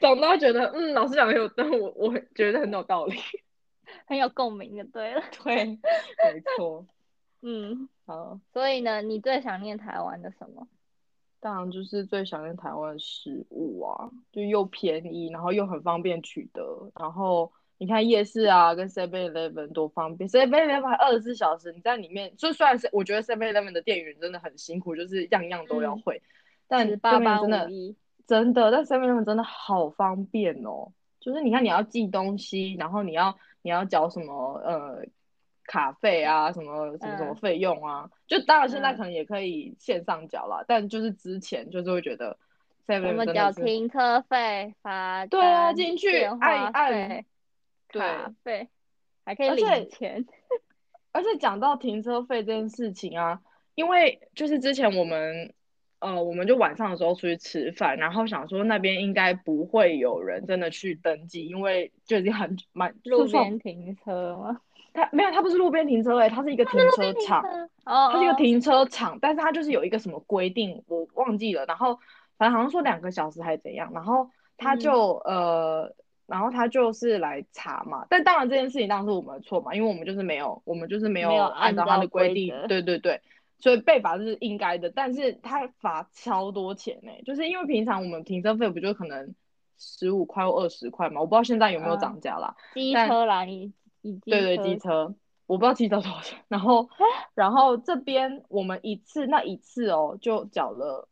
[0.00, 3.16] 长大觉得嗯，老师讲的有道，我我觉得很有道理。
[4.06, 5.22] 很有共鸣就对了。
[5.44, 6.86] 对，没错。
[7.42, 10.66] 嗯，好，所以呢，你最想念台湾的什么？
[11.40, 16.90] 当然就是最想念台湾的食物啊，就又便宜，然后又很方便取得。
[16.98, 26.20] 然后你看夜市啊，跟 Seven Eleven 多方便，Seven Eleven 二十四小时，你在里面，就算是我觉得 Seven Eleven 的店员真的很辛苦，就是样样都要会。
[26.66, 27.70] 但八八真的
[28.26, 30.92] 真的，但 Seven Eleven 真的好方便哦。
[31.20, 35.04] 就是你看你要寄东西，然后你要你要缴什么呃。
[35.70, 42.38] 卡费啊，什么什么什么费用啊，就当然现在可能也可以线上缴了，但就是之前就是会觉得，
[42.86, 47.22] 我们缴停车费、发对啊，进去按按
[47.88, 48.68] 卡费，
[49.24, 50.26] 还可以领钱。
[51.12, 53.40] 而且讲到停车费这件事情啊，
[53.74, 55.52] 因为就是之前我们
[56.00, 64.60] 呃，我们就晚上的时候出去吃饭，然后想说那边应该不会有人真的去登记，因为就已经很蛮路边停车吗？
[64.92, 67.42] 它没有，它不是路边停车位，它是一个停车场，
[67.84, 71.64] 它是一个停车场，但是它就是有一个什么规定，我忘记了。
[71.66, 71.98] 然后
[72.36, 75.94] 反正好像说两个小时还是怎样，然后他就呃，
[76.28, 78.06] 然后他就是来查嘛。
[78.08, 83.20] 但当然这件事情当然是我们的错嘛，因为我们就是没有，我们就是没有按照他的规定，对对对，
[83.58, 84.88] 所以被罚是应该的。
[84.90, 89.34] 但是他罚超多钱呢，就是因为平常我们停车费不就可能
[89.78, 92.54] 十五块或二十块嘛，我不知道现在有没有涨价啦。
[92.74, 93.72] 机车啦你。
[94.24, 95.12] 对对，机车，
[95.46, 96.38] 我不知道机车多少钱。
[96.46, 96.88] 然后，
[97.34, 101.08] 然后这边我们一次那一次哦，就缴了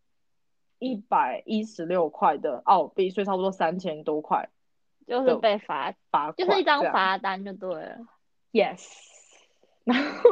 [0.78, 4.48] 一百一十六块的澳币，所以差不多三千多块，
[5.06, 7.98] 就是被罚罚，就是一张罚单就对了。
[8.52, 8.86] Yes。
[9.84, 10.30] 然后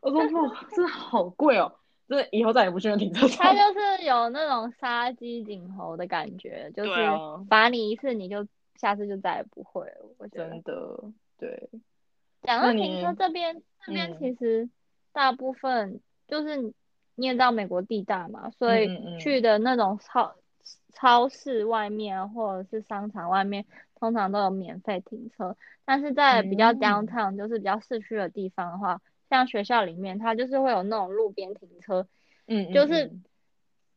[0.00, 1.70] 我说哇，真的好贵哦，
[2.08, 3.46] 真的以后再也不去那停车 场。
[3.46, 6.90] 它就是有那种杀鸡儆猴的感觉，就是
[7.50, 8.46] 罚你一次，你就
[8.76, 10.08] 下次就再也不会了。
[10.16, 11.04] 我觉得真的。
[11.36, 11.68] 对，
[12.42, 14.70] 讲到停车这边，这边其实
[15.12, 16.56] 大部分就是
[17.14, 18.88] 你也知道美国地大嘛，所以
[19.20, 20.34] 去的那种超
[20.98, 23.64] 超市外面或者是商场外面，
[23.98, 25.56] 通常都有免费停车。
[25.84, 32.06] 但是在比较 downtown，就是比较市区的地方的话，像学校里面，它就是会有那种路边停车。
[32.46, 33.12] 嗯，就是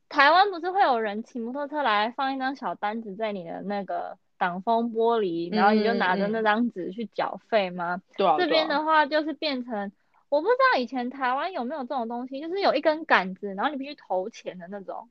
[0.10, 4.18] 台湾不是会有人骑摩托车来放一张小单子在你的那个。
[4.42, 8.02] 挡风玻璃，然后你就拿着那张纸去缴费吗？
[8.18, 9.92] 对这边的话就是变成，
[10.30, 15.08] 我不知道以前台湾有没有这种东西，就是有一根杆子，然后你必须投钱的那种。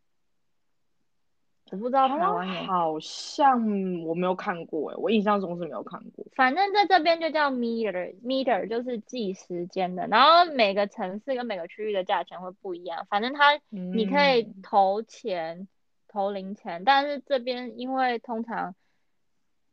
[1.71, 3.61] 我不知道台湾有，好像
[4.05, 6.25] 我没有看过哎，我印象中是没有看过。
[6.35, 13.07] 反正在这边就叫 meter，meter 就是计时间的，然后每个城市跟每个区域的价钱会不一样。
[13.09, 15.69] 反正它你可以投钱
[16.09, 18.75] 投零钱，但是这边因为通常。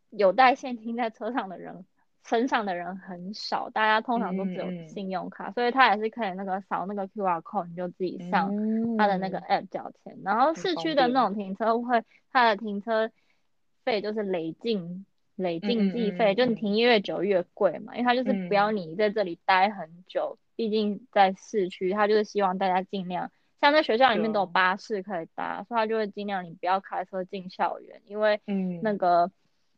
[0.09, 1.85] 有带现金在车上的人
[2.27, 8.51] 身上的人很少，大家通常都只有信用卡，所以他也是可以那个扫那个 Q R code，你就自己上
[8.97, 10.17] 他的那个 app 缴钱。
[10.25, 13.09] 然后市区的那种停车会，他的停车
[13.85, 15.05] 费就是累进
[15.37, 28.41] 累进计费，就你停越久越贵嘛，因为他就是不要你在这里待很久，毕竟在市区，他就是希望大家尽量像在学校里面都有巴士可以搭，所以他就会尽量你不要开车进校园，因为
[28.81, 29.31] 那个。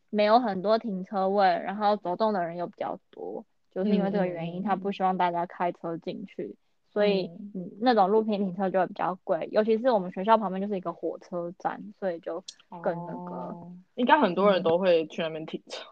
[0.09, 6.55] 没有很多停车位，然后走动的人又比较多，就是因为这个原因，他不希望大家开车进去，
[6.91, 12.43] 所以嗯，那种路边停车就会比较贵，尤其是我们学校旁边就是一个火车站，所以就
[12.81, 13.55] 更那个，
[13.95, 15.83] 应该很多人都会去那边停车。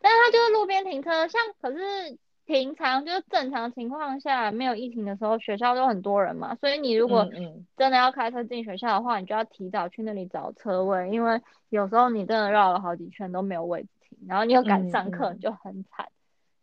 [0.00, 2.18] 但是它就是路边停车，像可是。
[2.44, 7.28] 平常就是正常情况下没有疫情的时候，学校都很多人嘛，所以你如果
[7.76, 16.08] 真的要开车进学校的话，你就要提早去那里找车位，因为有时候你真的绕了好几圈都没有位置停，然后你又赶上课就很惨，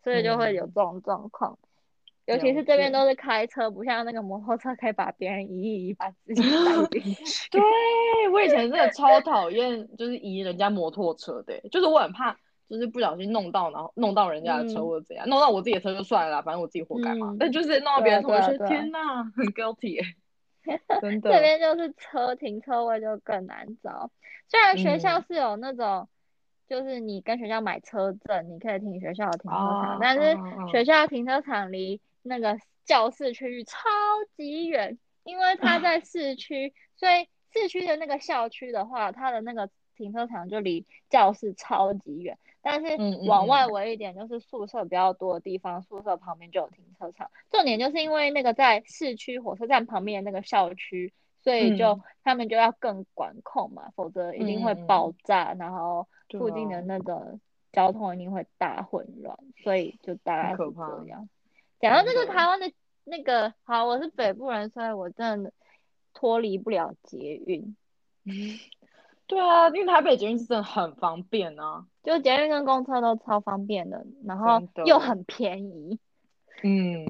[0.04, 1.58] 所以就会有这种状况。
[2.26, 6.44] 尤其是这边都是开车，不像那个摩托车可以把别人移一移，把自己
[6.92, 7.50] 带进去。
[7.58, 12.38] 对我以前真的超讨厌就是移人家摩托车的，就是我很怕。
[12.70, 17.36] 就是不小心弄到，然后弄到人家的车或者怎样，弄到我自己的车就算了，反正我自己活该嘛。
[17.40, 20.00] 但就是弄到别人车，我觉得天哪，很 guilty，
[21.02, 21.32] 真的。
[21.32, 24.12] 这边就是车停车位就更难找。
[24.48, 26.08] 虽然学校是有那种，
[26.68, 30.38] 就是你跟学校买车证，你可以停学校的停车场，但是
[30.72, 33.80] 学校停车场离那个教室区域超
[34.38, 42.38] 级远，因为它在市区，所以市区的那个校区的话，它的那个停车场就离教室超级远。
[42.72, 42.96] 但是
[43.28, 47.32] 往外围一点，就是宿舍比较多的地方，宿舍旁边就有停车场。
[47.50, 57.40] 重点就是因为那个在市区火车站旁边的那个校区，所以就他们就要更管控嘛，否则一定会爆炸，然后附近的那个
[57.72, 61.28] 交通一定会大混乱，所以就大概是这样。
[61.80, 62.72] 讲到这个台湾的
[63.04, 65.52] 那个，好，我是北部人，所以我真的
[66.14, 67.76] 脱离不了捷运。
[69.30, 76.00] 对啊，因为台北捷运是真的很方便啊，就捷运跟公车都超方便的，然后又很便宜。
[76.64, 77.06] 嗯，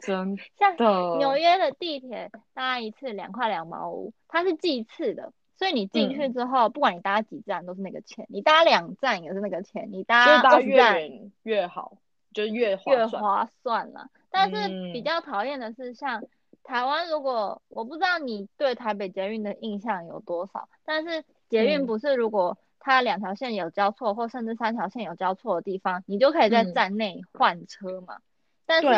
[0.00, 1.16] 真像的。
[1.18, 11.98] 纽约的地铁搭一次两块两毛五，它是计次的，所以你进去嗯之后，不管你搭几站都是那个钱，你搭两站也是那个钱，你搭搭越站远越好，
[12.32, 12.76] 就是越。
[12.86, 14.10] 越划算了。
[14.30, 16.24] 但是比嗯较讨厌的是，像
[16.64, 21.86] 台湾，如果我不知道你对台北捷运的印象有多少，但是捷运嗯。
[21.86, 26.74] 不是如果它两条线有交错，或甚至三条线有交错的地方，你就可以在嗯。
[26.74, 28.18] 站内换车嘛。
[28.66, 28.88] 但是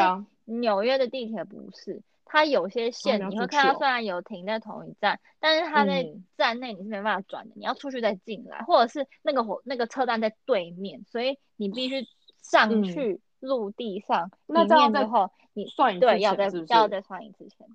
[0.44, 6.24] 纽约的地铁不是，它有些线要你会看到虽然有停在同一站，但是它在嗯。
[6.36, 12.06] 站内你是没办法转的，你要出去再进来，或者是那个火那个车站在对面，所以你必须
[12.42, 12.82] 上嗯。
[12.84, 16.44] 去陆地上那这样再面之后，你算一次对要再？
[16.68, 17.66] 要再算一次钱。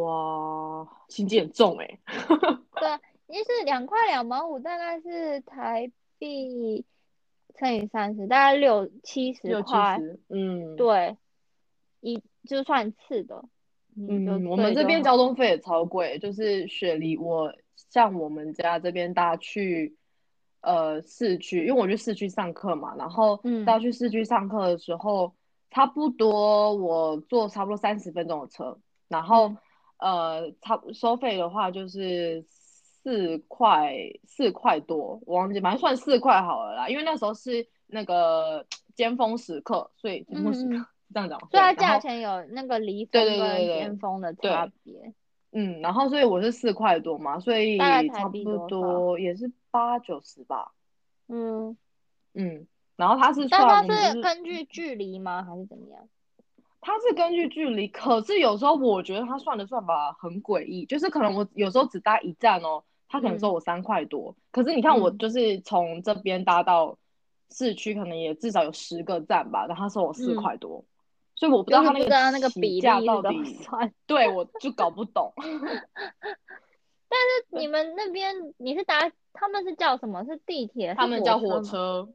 [0.00, 1.98] 哇，心机很重哎、
[2.80, 6.84] 对啊，也是两块两毛五，大概是台币
[7.54, 10.00] 乘以三十，大概六七十块。
[10.28, 11.16] 嗯，对，
[12.00, 13.44] 一就算次的。
[13.96, 19.96] 嗯，我们这边交通费也超贵，就是雪梨，我像我们家这边搭去
[20.60, 25.32] 呃市区，因为我去市区上课嘛，然后嗯搭去市区上课的时候，
[25.70, 28.78] 差不多我坐差不多三十分钟的车，
[29.08, 29.58] 然后、嗯
[29.98, 45.12] 呃差收费的话就是四块四块多，我忘记，反正算四块好了啦，因为那时候是那个尖峰时刻，所以尖峰时刻、这样讲，所以它价钱有那个离对峰跟尖峰的差别。
[45.52, 47.78] 嗯，然后所以我是四块多嘛，所以
[48.08, 50.72] 差不多也是八九十吧。
[51.28, 51.76] 嗯，
[52.34, 55.42] 嗯，然后它是但它算我们就是根据距离吗？
[55.42, 56.08] 还是怎么样？
[56.80, 66.96] 它是根据距离，可是有时候我觉得它算的算法很诡异，就是可能我有时候只搭一站哦，它可能收我三块多，可是你看我嗯就是从这边搭到
[67.50, 70.84] 市区，可能也至少有十个站吧，然后他收我四嗯块多，
[71.38, 73.92] 所以我不知道他那不知道那个比例到底，算。
[74.06, 75.32] 对我就搞不懂。
[77.10, 80.24] 但是你们那边你是搭他们是叫什么？
[80.24, 80.94] 是地铁？
[80.94, 81.62] 他们叫火吗。
[81.62, 82.08] 车，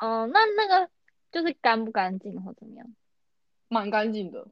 [0.00, 0.88] 嗯，那那个
[1.30, 2.86] 就是干不干净或怎么样？
[3.68, 4.48] 蛮干净的。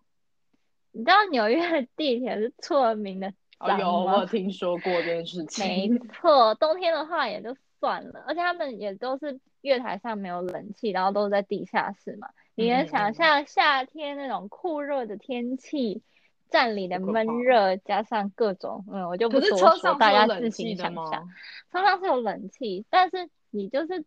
[0.92, 4.26] 你知道纽约的地铁是出了名的脏哦有，我有？
[4.26, 5.66] 听说过这件事情。
[5.94, 12.28] 没 错，冬天的话也就算了，而且他们也都是月台上没有冷气，然后都是在地下室嘛。
[12.56, 16.02] 你能想象夏天那种酷热的天气，
[16.50, 20.76] 站里的闷热加上各种，嗯，我就不是多说，大家自行？
[20.76, 21.28] 想象。
[21.70, 24.04] 车上是有冷气，但是你就是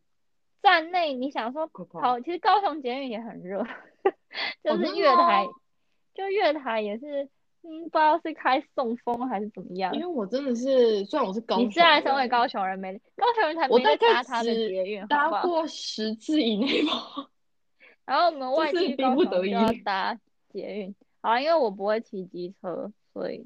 [0.63, 1.69] 站内，你想说
[2.01, 3.63] 好，其实高雄捷运也很热，
[4.63, 5.51] 就是月台，吗
[6.15, 7.29] 就月台也是，
[7.61, 9.99] 嗯，不知道是开送风还是怎么样因。
[10.01, 15.05] 为我真的是，虽然我是高雄人，你虽然身为高雄人没，高雄人才没搭他的捷运？
[15.07, 17.29] 搭过十次以内吧。
[18.09, 23.45] 然后我们外就是地高逼不得雄就要搭捷运，好啊，因为我不会骑机车，所以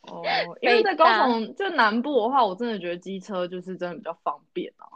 [0.00, 0.22] 哦，
[0.62, 4.88] 因为在高雄就南部的话，我真的觉得机车就是真的比较方便啊。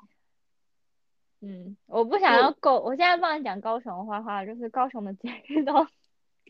[1.43, 5.75] 嗯，我不想要够，我现在帮你讲高雄的坏话，就是高雄的捷运都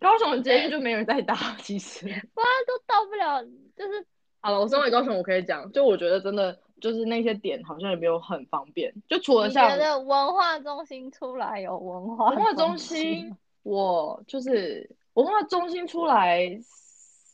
[0.01, 2.07] 高雄的捷运就没人在搭，其实。
[2.35, 3.45] 哇都到不了，
[3.75, 4.07] 就是
[4.45, 16.61] 好了，我身为高雄，我可以讲，就我觉得真的就是那些点好像也没有很方便，就除了像觉得文化中心出来有文化文化中心我就是文化中心出来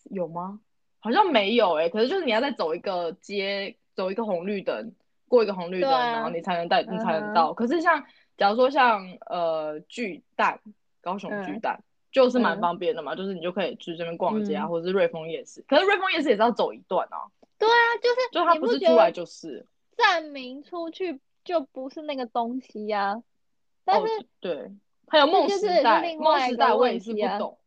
[0.04, 0.60] 有吗？
[1.00, 4.92] 好像没有哎、可是就是你要再走一个街，走一个红绿灯，
[5.26, 7.52] 过一个红绿灯，啊然后你才能带，你才能到。
[7.52, 8.04] 可是像
[8.36, 10.60] 假如说像呃巨蛋，
[11.00, 11.82] 高雄巨嗯蛋。
[12.12, 12.60] 就是蛮嗯。
[12.60, 14.68] 方便的嘛，就是你就可以去这边逛街啊，嗯。
[14.68, 15.62] 或者是瑞丰夜市。
[15.68, 19.66] 可是瑞丰夜市也是要走一段啊，对啊，就是就它不是出来就是。
[19.96, 23.22] 站名出去就不是那个东西呀、
[23.84, 24.70] 但哦是，对，
[25.08, 27.58] 还有梦时代，另梦时代我也是不懂。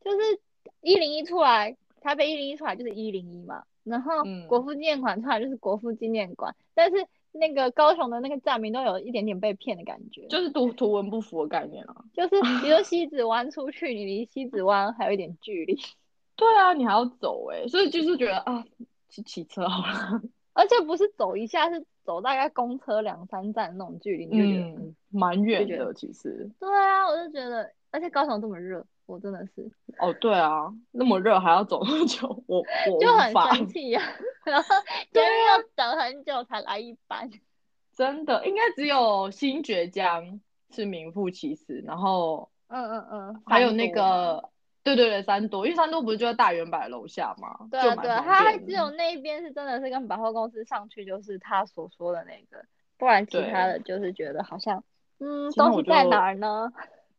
[0.00, 0.40] 就是
[0.80, 4.48] 一零一出来，台北一零一出来就是一零一嘛，然后嗯。
[4.48, 12.04] 国父纪念馆出来就是国父纪念馆，但是那个高雄的那个站名都有一点点被骗的感觉，就是图图文不符的概念啊。
[12.12, 15.78] 就是比如说 西子湾出去，你离西子湾还有一点距离，
[16.36, 18.64] 对啊，你还要走哎、所以就是觉得啊，
[19.08, 20.22] 骑骑车好了。
[20.54, 26.50] 而且不是走一下，是走大概公车两三站那种距离，你就觉得，嗯，蛮远的其实。
[26.60, 33.32] 对啊，我就觉得，而且高雄这么热，我真的是哦，对啊，那么热还要走那么久， 我我就很。
[33.32, 34.00] 生气呀、
[34.44, 34.74] 然后
[35.12, 37.28] 就是要等很久才来一班。
[37.92, 40.40] 真的，应该只有新爵江
[40.70, 44.48] 是名副其实，然后嗯嗯嗯，还有那个
[44.82, 47.68] 对对对，三多，因为三多不是就在大圆柏楼下吗？
[47.70, 52.64] 对啊，对啊，它只有那一边是真的是跟百货公司上去就是他所说的那个，
[52.96, 54.82] 不然其他的就是觉得好像，
[55.18, 56.72] 嗯，东西在哪儿呢？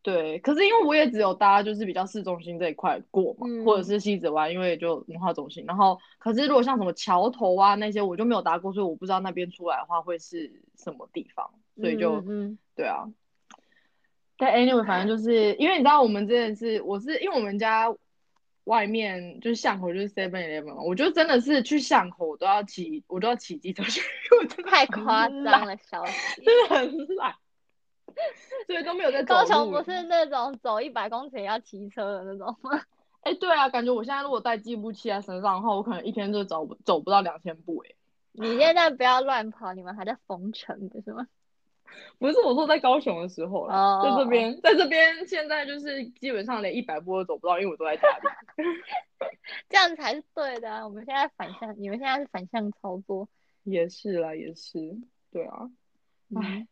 [0.04, 5.64] 对，可是因为我也只有搭就是比较市中心这一块过嘛，或者是西子湾，因为就文化中心。
[5.66, 13.06] 然后，可是如果像什么桥头啊那些，我就没有搭过，所以我不知道那边出来的话会是什么地方，所以就，嗯，对啊。
[14.36, 17.88] 但 anyway，反正就是因为你知道我们真的是，我是因为我们家
[18.66, 24.02] 外面就是巷口就是 Seven Eleven 嘛，我就真的是去巷口我都要骑，我都要骑机车去，
[24.70, 26.12] 太夸张了，小姐，
[26.44, 27.34] 真的很懒。
[28.68, 32.82] 所以都没有在高雄，不是那种走一百公里要骑车的那种吗？
[33.22, 37.96] 哎，对啊，感觉我现在如果带计步器在身上的话，我可能一天就走走不到两千步哎。
[38.36, 41.28] 你现在不要乱跑，你们还在封城的是吗？
[42.18, 48.24] 不是，我说在高雄的时候了，在这边，在这边现在就是基本上连一百步都走不到，因为我都在家里。
[49.70, 50.84] 这样才是对的啊！
[50.86, 53.30] 我们现在反向，你们现在是反向操作。
[53.64, 54.98] 也是啦，也是，
[55.32, 55.70] 对啊，
[56.42, 56.68] 唉。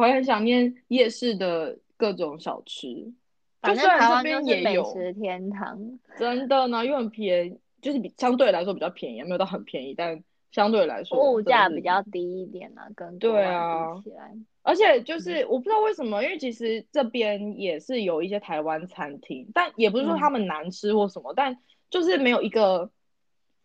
[0.00, 3.12] 我很想念夜市的各种小吃，
[3.60, 21.58] 反正台湾就是美食天堂，真的呢，又很便宜，就是比相对来说比较便宜，没有到很便宜，但相对来说物价比较低一点呢，跟对啊比起来，而且就是我不知道为什么，因为其实这边也是有一些台湾餐厅，但也不是说他们难吃或什么，但
[21.90, 22.90] 就是没有一个，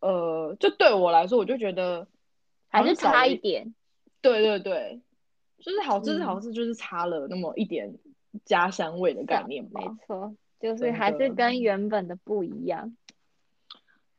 [0.02, 2.06] 呃，就对我来说，我就觉得
[2.68, 3.74] 还是差一点，
[4.22, 5.00] 对对对。
[5.66, 7.92] 就是好吃是好吃，就是差了那么一点
[8.44, 9.82] 家乡味的概念吧。
[9.82, 12.96] 没错，就是还是跟原本的不一样。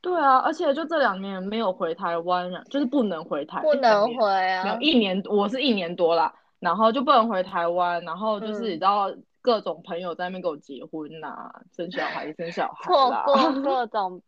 [0.00, 4.64] 对啊，而且就这两年没有回台湾，就是不能回台，不能回啊。
[4.64, 14.20] 没有一年，我是一年多啦，然后就不能回台湾，然后就是你知道各种朋友在那边给我结婚呐，生小孩生小孩，错过 各种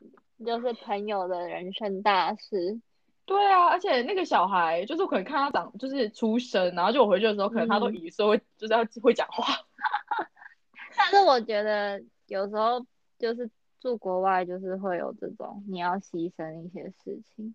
[0.47, 2.81] 就是朋友的人生大事。
[3.29, 9.45] 对啊，而且那个小孩就是可能看他长就是出生，然后就我回去的时候，可能他都一岁会就是要会讲话。
[10.97, 12.87] 但是我觉得有时候
[13.19, 13.51] 就是
[13.81, 17.55] 住国外，就是会有这种你要牺牲一些事情，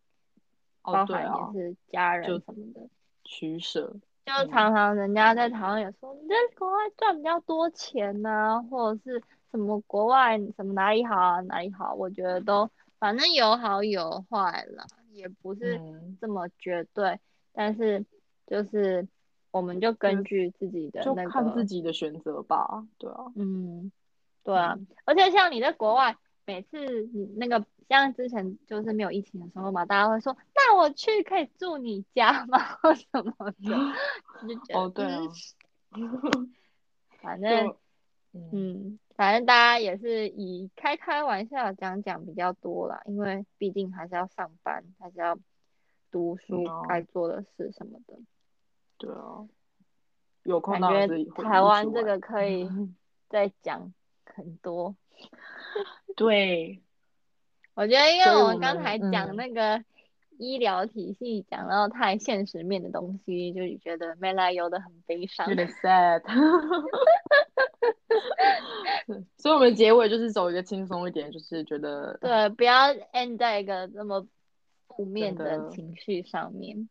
[0.84, 2.88] 包含也是家人什么的
[3.24, 3.92] 取舍。
[4.28, 12.70] 就常常人家在台湾也说你在国外赚比较多钱呢，或者是什么国外什么哪里好啊哪里好，我觉得都
[13.00, 14.86] 反正有好有坏了。
[15.14, 15.80] 也不是
[16.20, 17.20] 这么绝对，
[17.54, 18.06] 但是
[18.48, 19.08] 就是
[19.52, 23.92] 我们就根据自己的那个，看自己的选择吧，对啊，嗯，
[24.44, 32.58] 对啊，而且像你在国外，每次你那个像之前就是没有疫情的时候嘛，大家会说，那我去可以住你家吗？
[32.82, 33.56] 或什么的，
[34.48, 35.22] 就觉得哦，对啊，
[37.22, 37.76] 反正
[38.34, 39.00] 嗯。
[39.16, 45.38] 反正大家也是以开开玩笑讲讲比较多啦，因为毕竟还是要上班，还是要
[46.12, 48.18] 读书，该做的事什么的。
[48.98, 49.48] 对啊，
[50.44, 52.70] 有空感觉台湾这个可以
[53.30, 53.94] 再讲
[54.26, 54.96] 很多。
[56.16, 56.82] 对，
[57.76, 59.84] 我觉得因为我们刚才讲那个
[60.38, 66.22] 医疗体系讲到太现实面的东西，就觉得没来由的很悲伤，有点 sad。
[69.38, 74.26] 所以，我们结尾就是走一个轻松一点，就是觉得对，不要 end 在一个那么
[74.88, 76.88] 负面的情绪上面。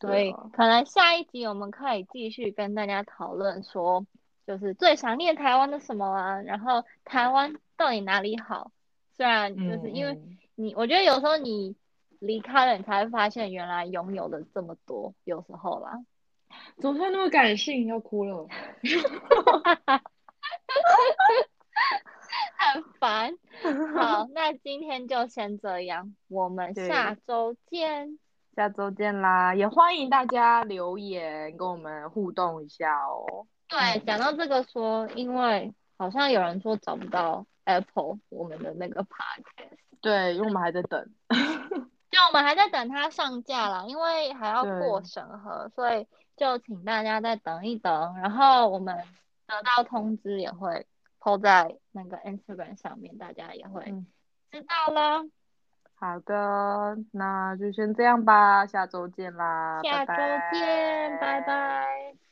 [0.00, 4.06] 所以，可能下一集我们可以继续跟大家讨论说，
[4.46, 6.42] 就是最想念台湾的什么啊？
[6.42, 8.70] 然后台湾到底哪里好？
[9.16, 10.20] 虽然就是因为
[10.54, 11.74] 你，我觉得有时候你
[12.20, 15.14] 离开了，你才会发现原来拥有的这么多。
[15.24, 15.92] 有时候啦，
[16.80, 17.86] 怎么会那么感性？
[17.86, 18.46] 要哭了。
[22.58, 23.32] 很烦。
[23.94, 28.18] 好，那今天就先这样，我们下周见。
[28.54, 29.54] 下周见啦！
[29.54, 33.46] 也欢迎大家留言跟我们互动一下哦。
[33.68, 39.68] 对，讲到这个说，因为好像有人说找不到 Apple 我们的那个 Podcast。
[40.00, 41.10] 对，因为我们还在等。
[42.16, 46.06] 就我们还在等它上架啦，因为还要过审核，所以
[46.36, 48.96] 就请大家再等一等，然后我们。
[49.48, 50.84] 得到通知也会
[51.20, 53.84] 抛在那个 Instagram 上面，大家也会
[54.50, 55.24] 知道了。
[55.94, 60.14] 好的，那就先这样吧，下周见啦，下周
[60.52, 62.25] 见，拜拜。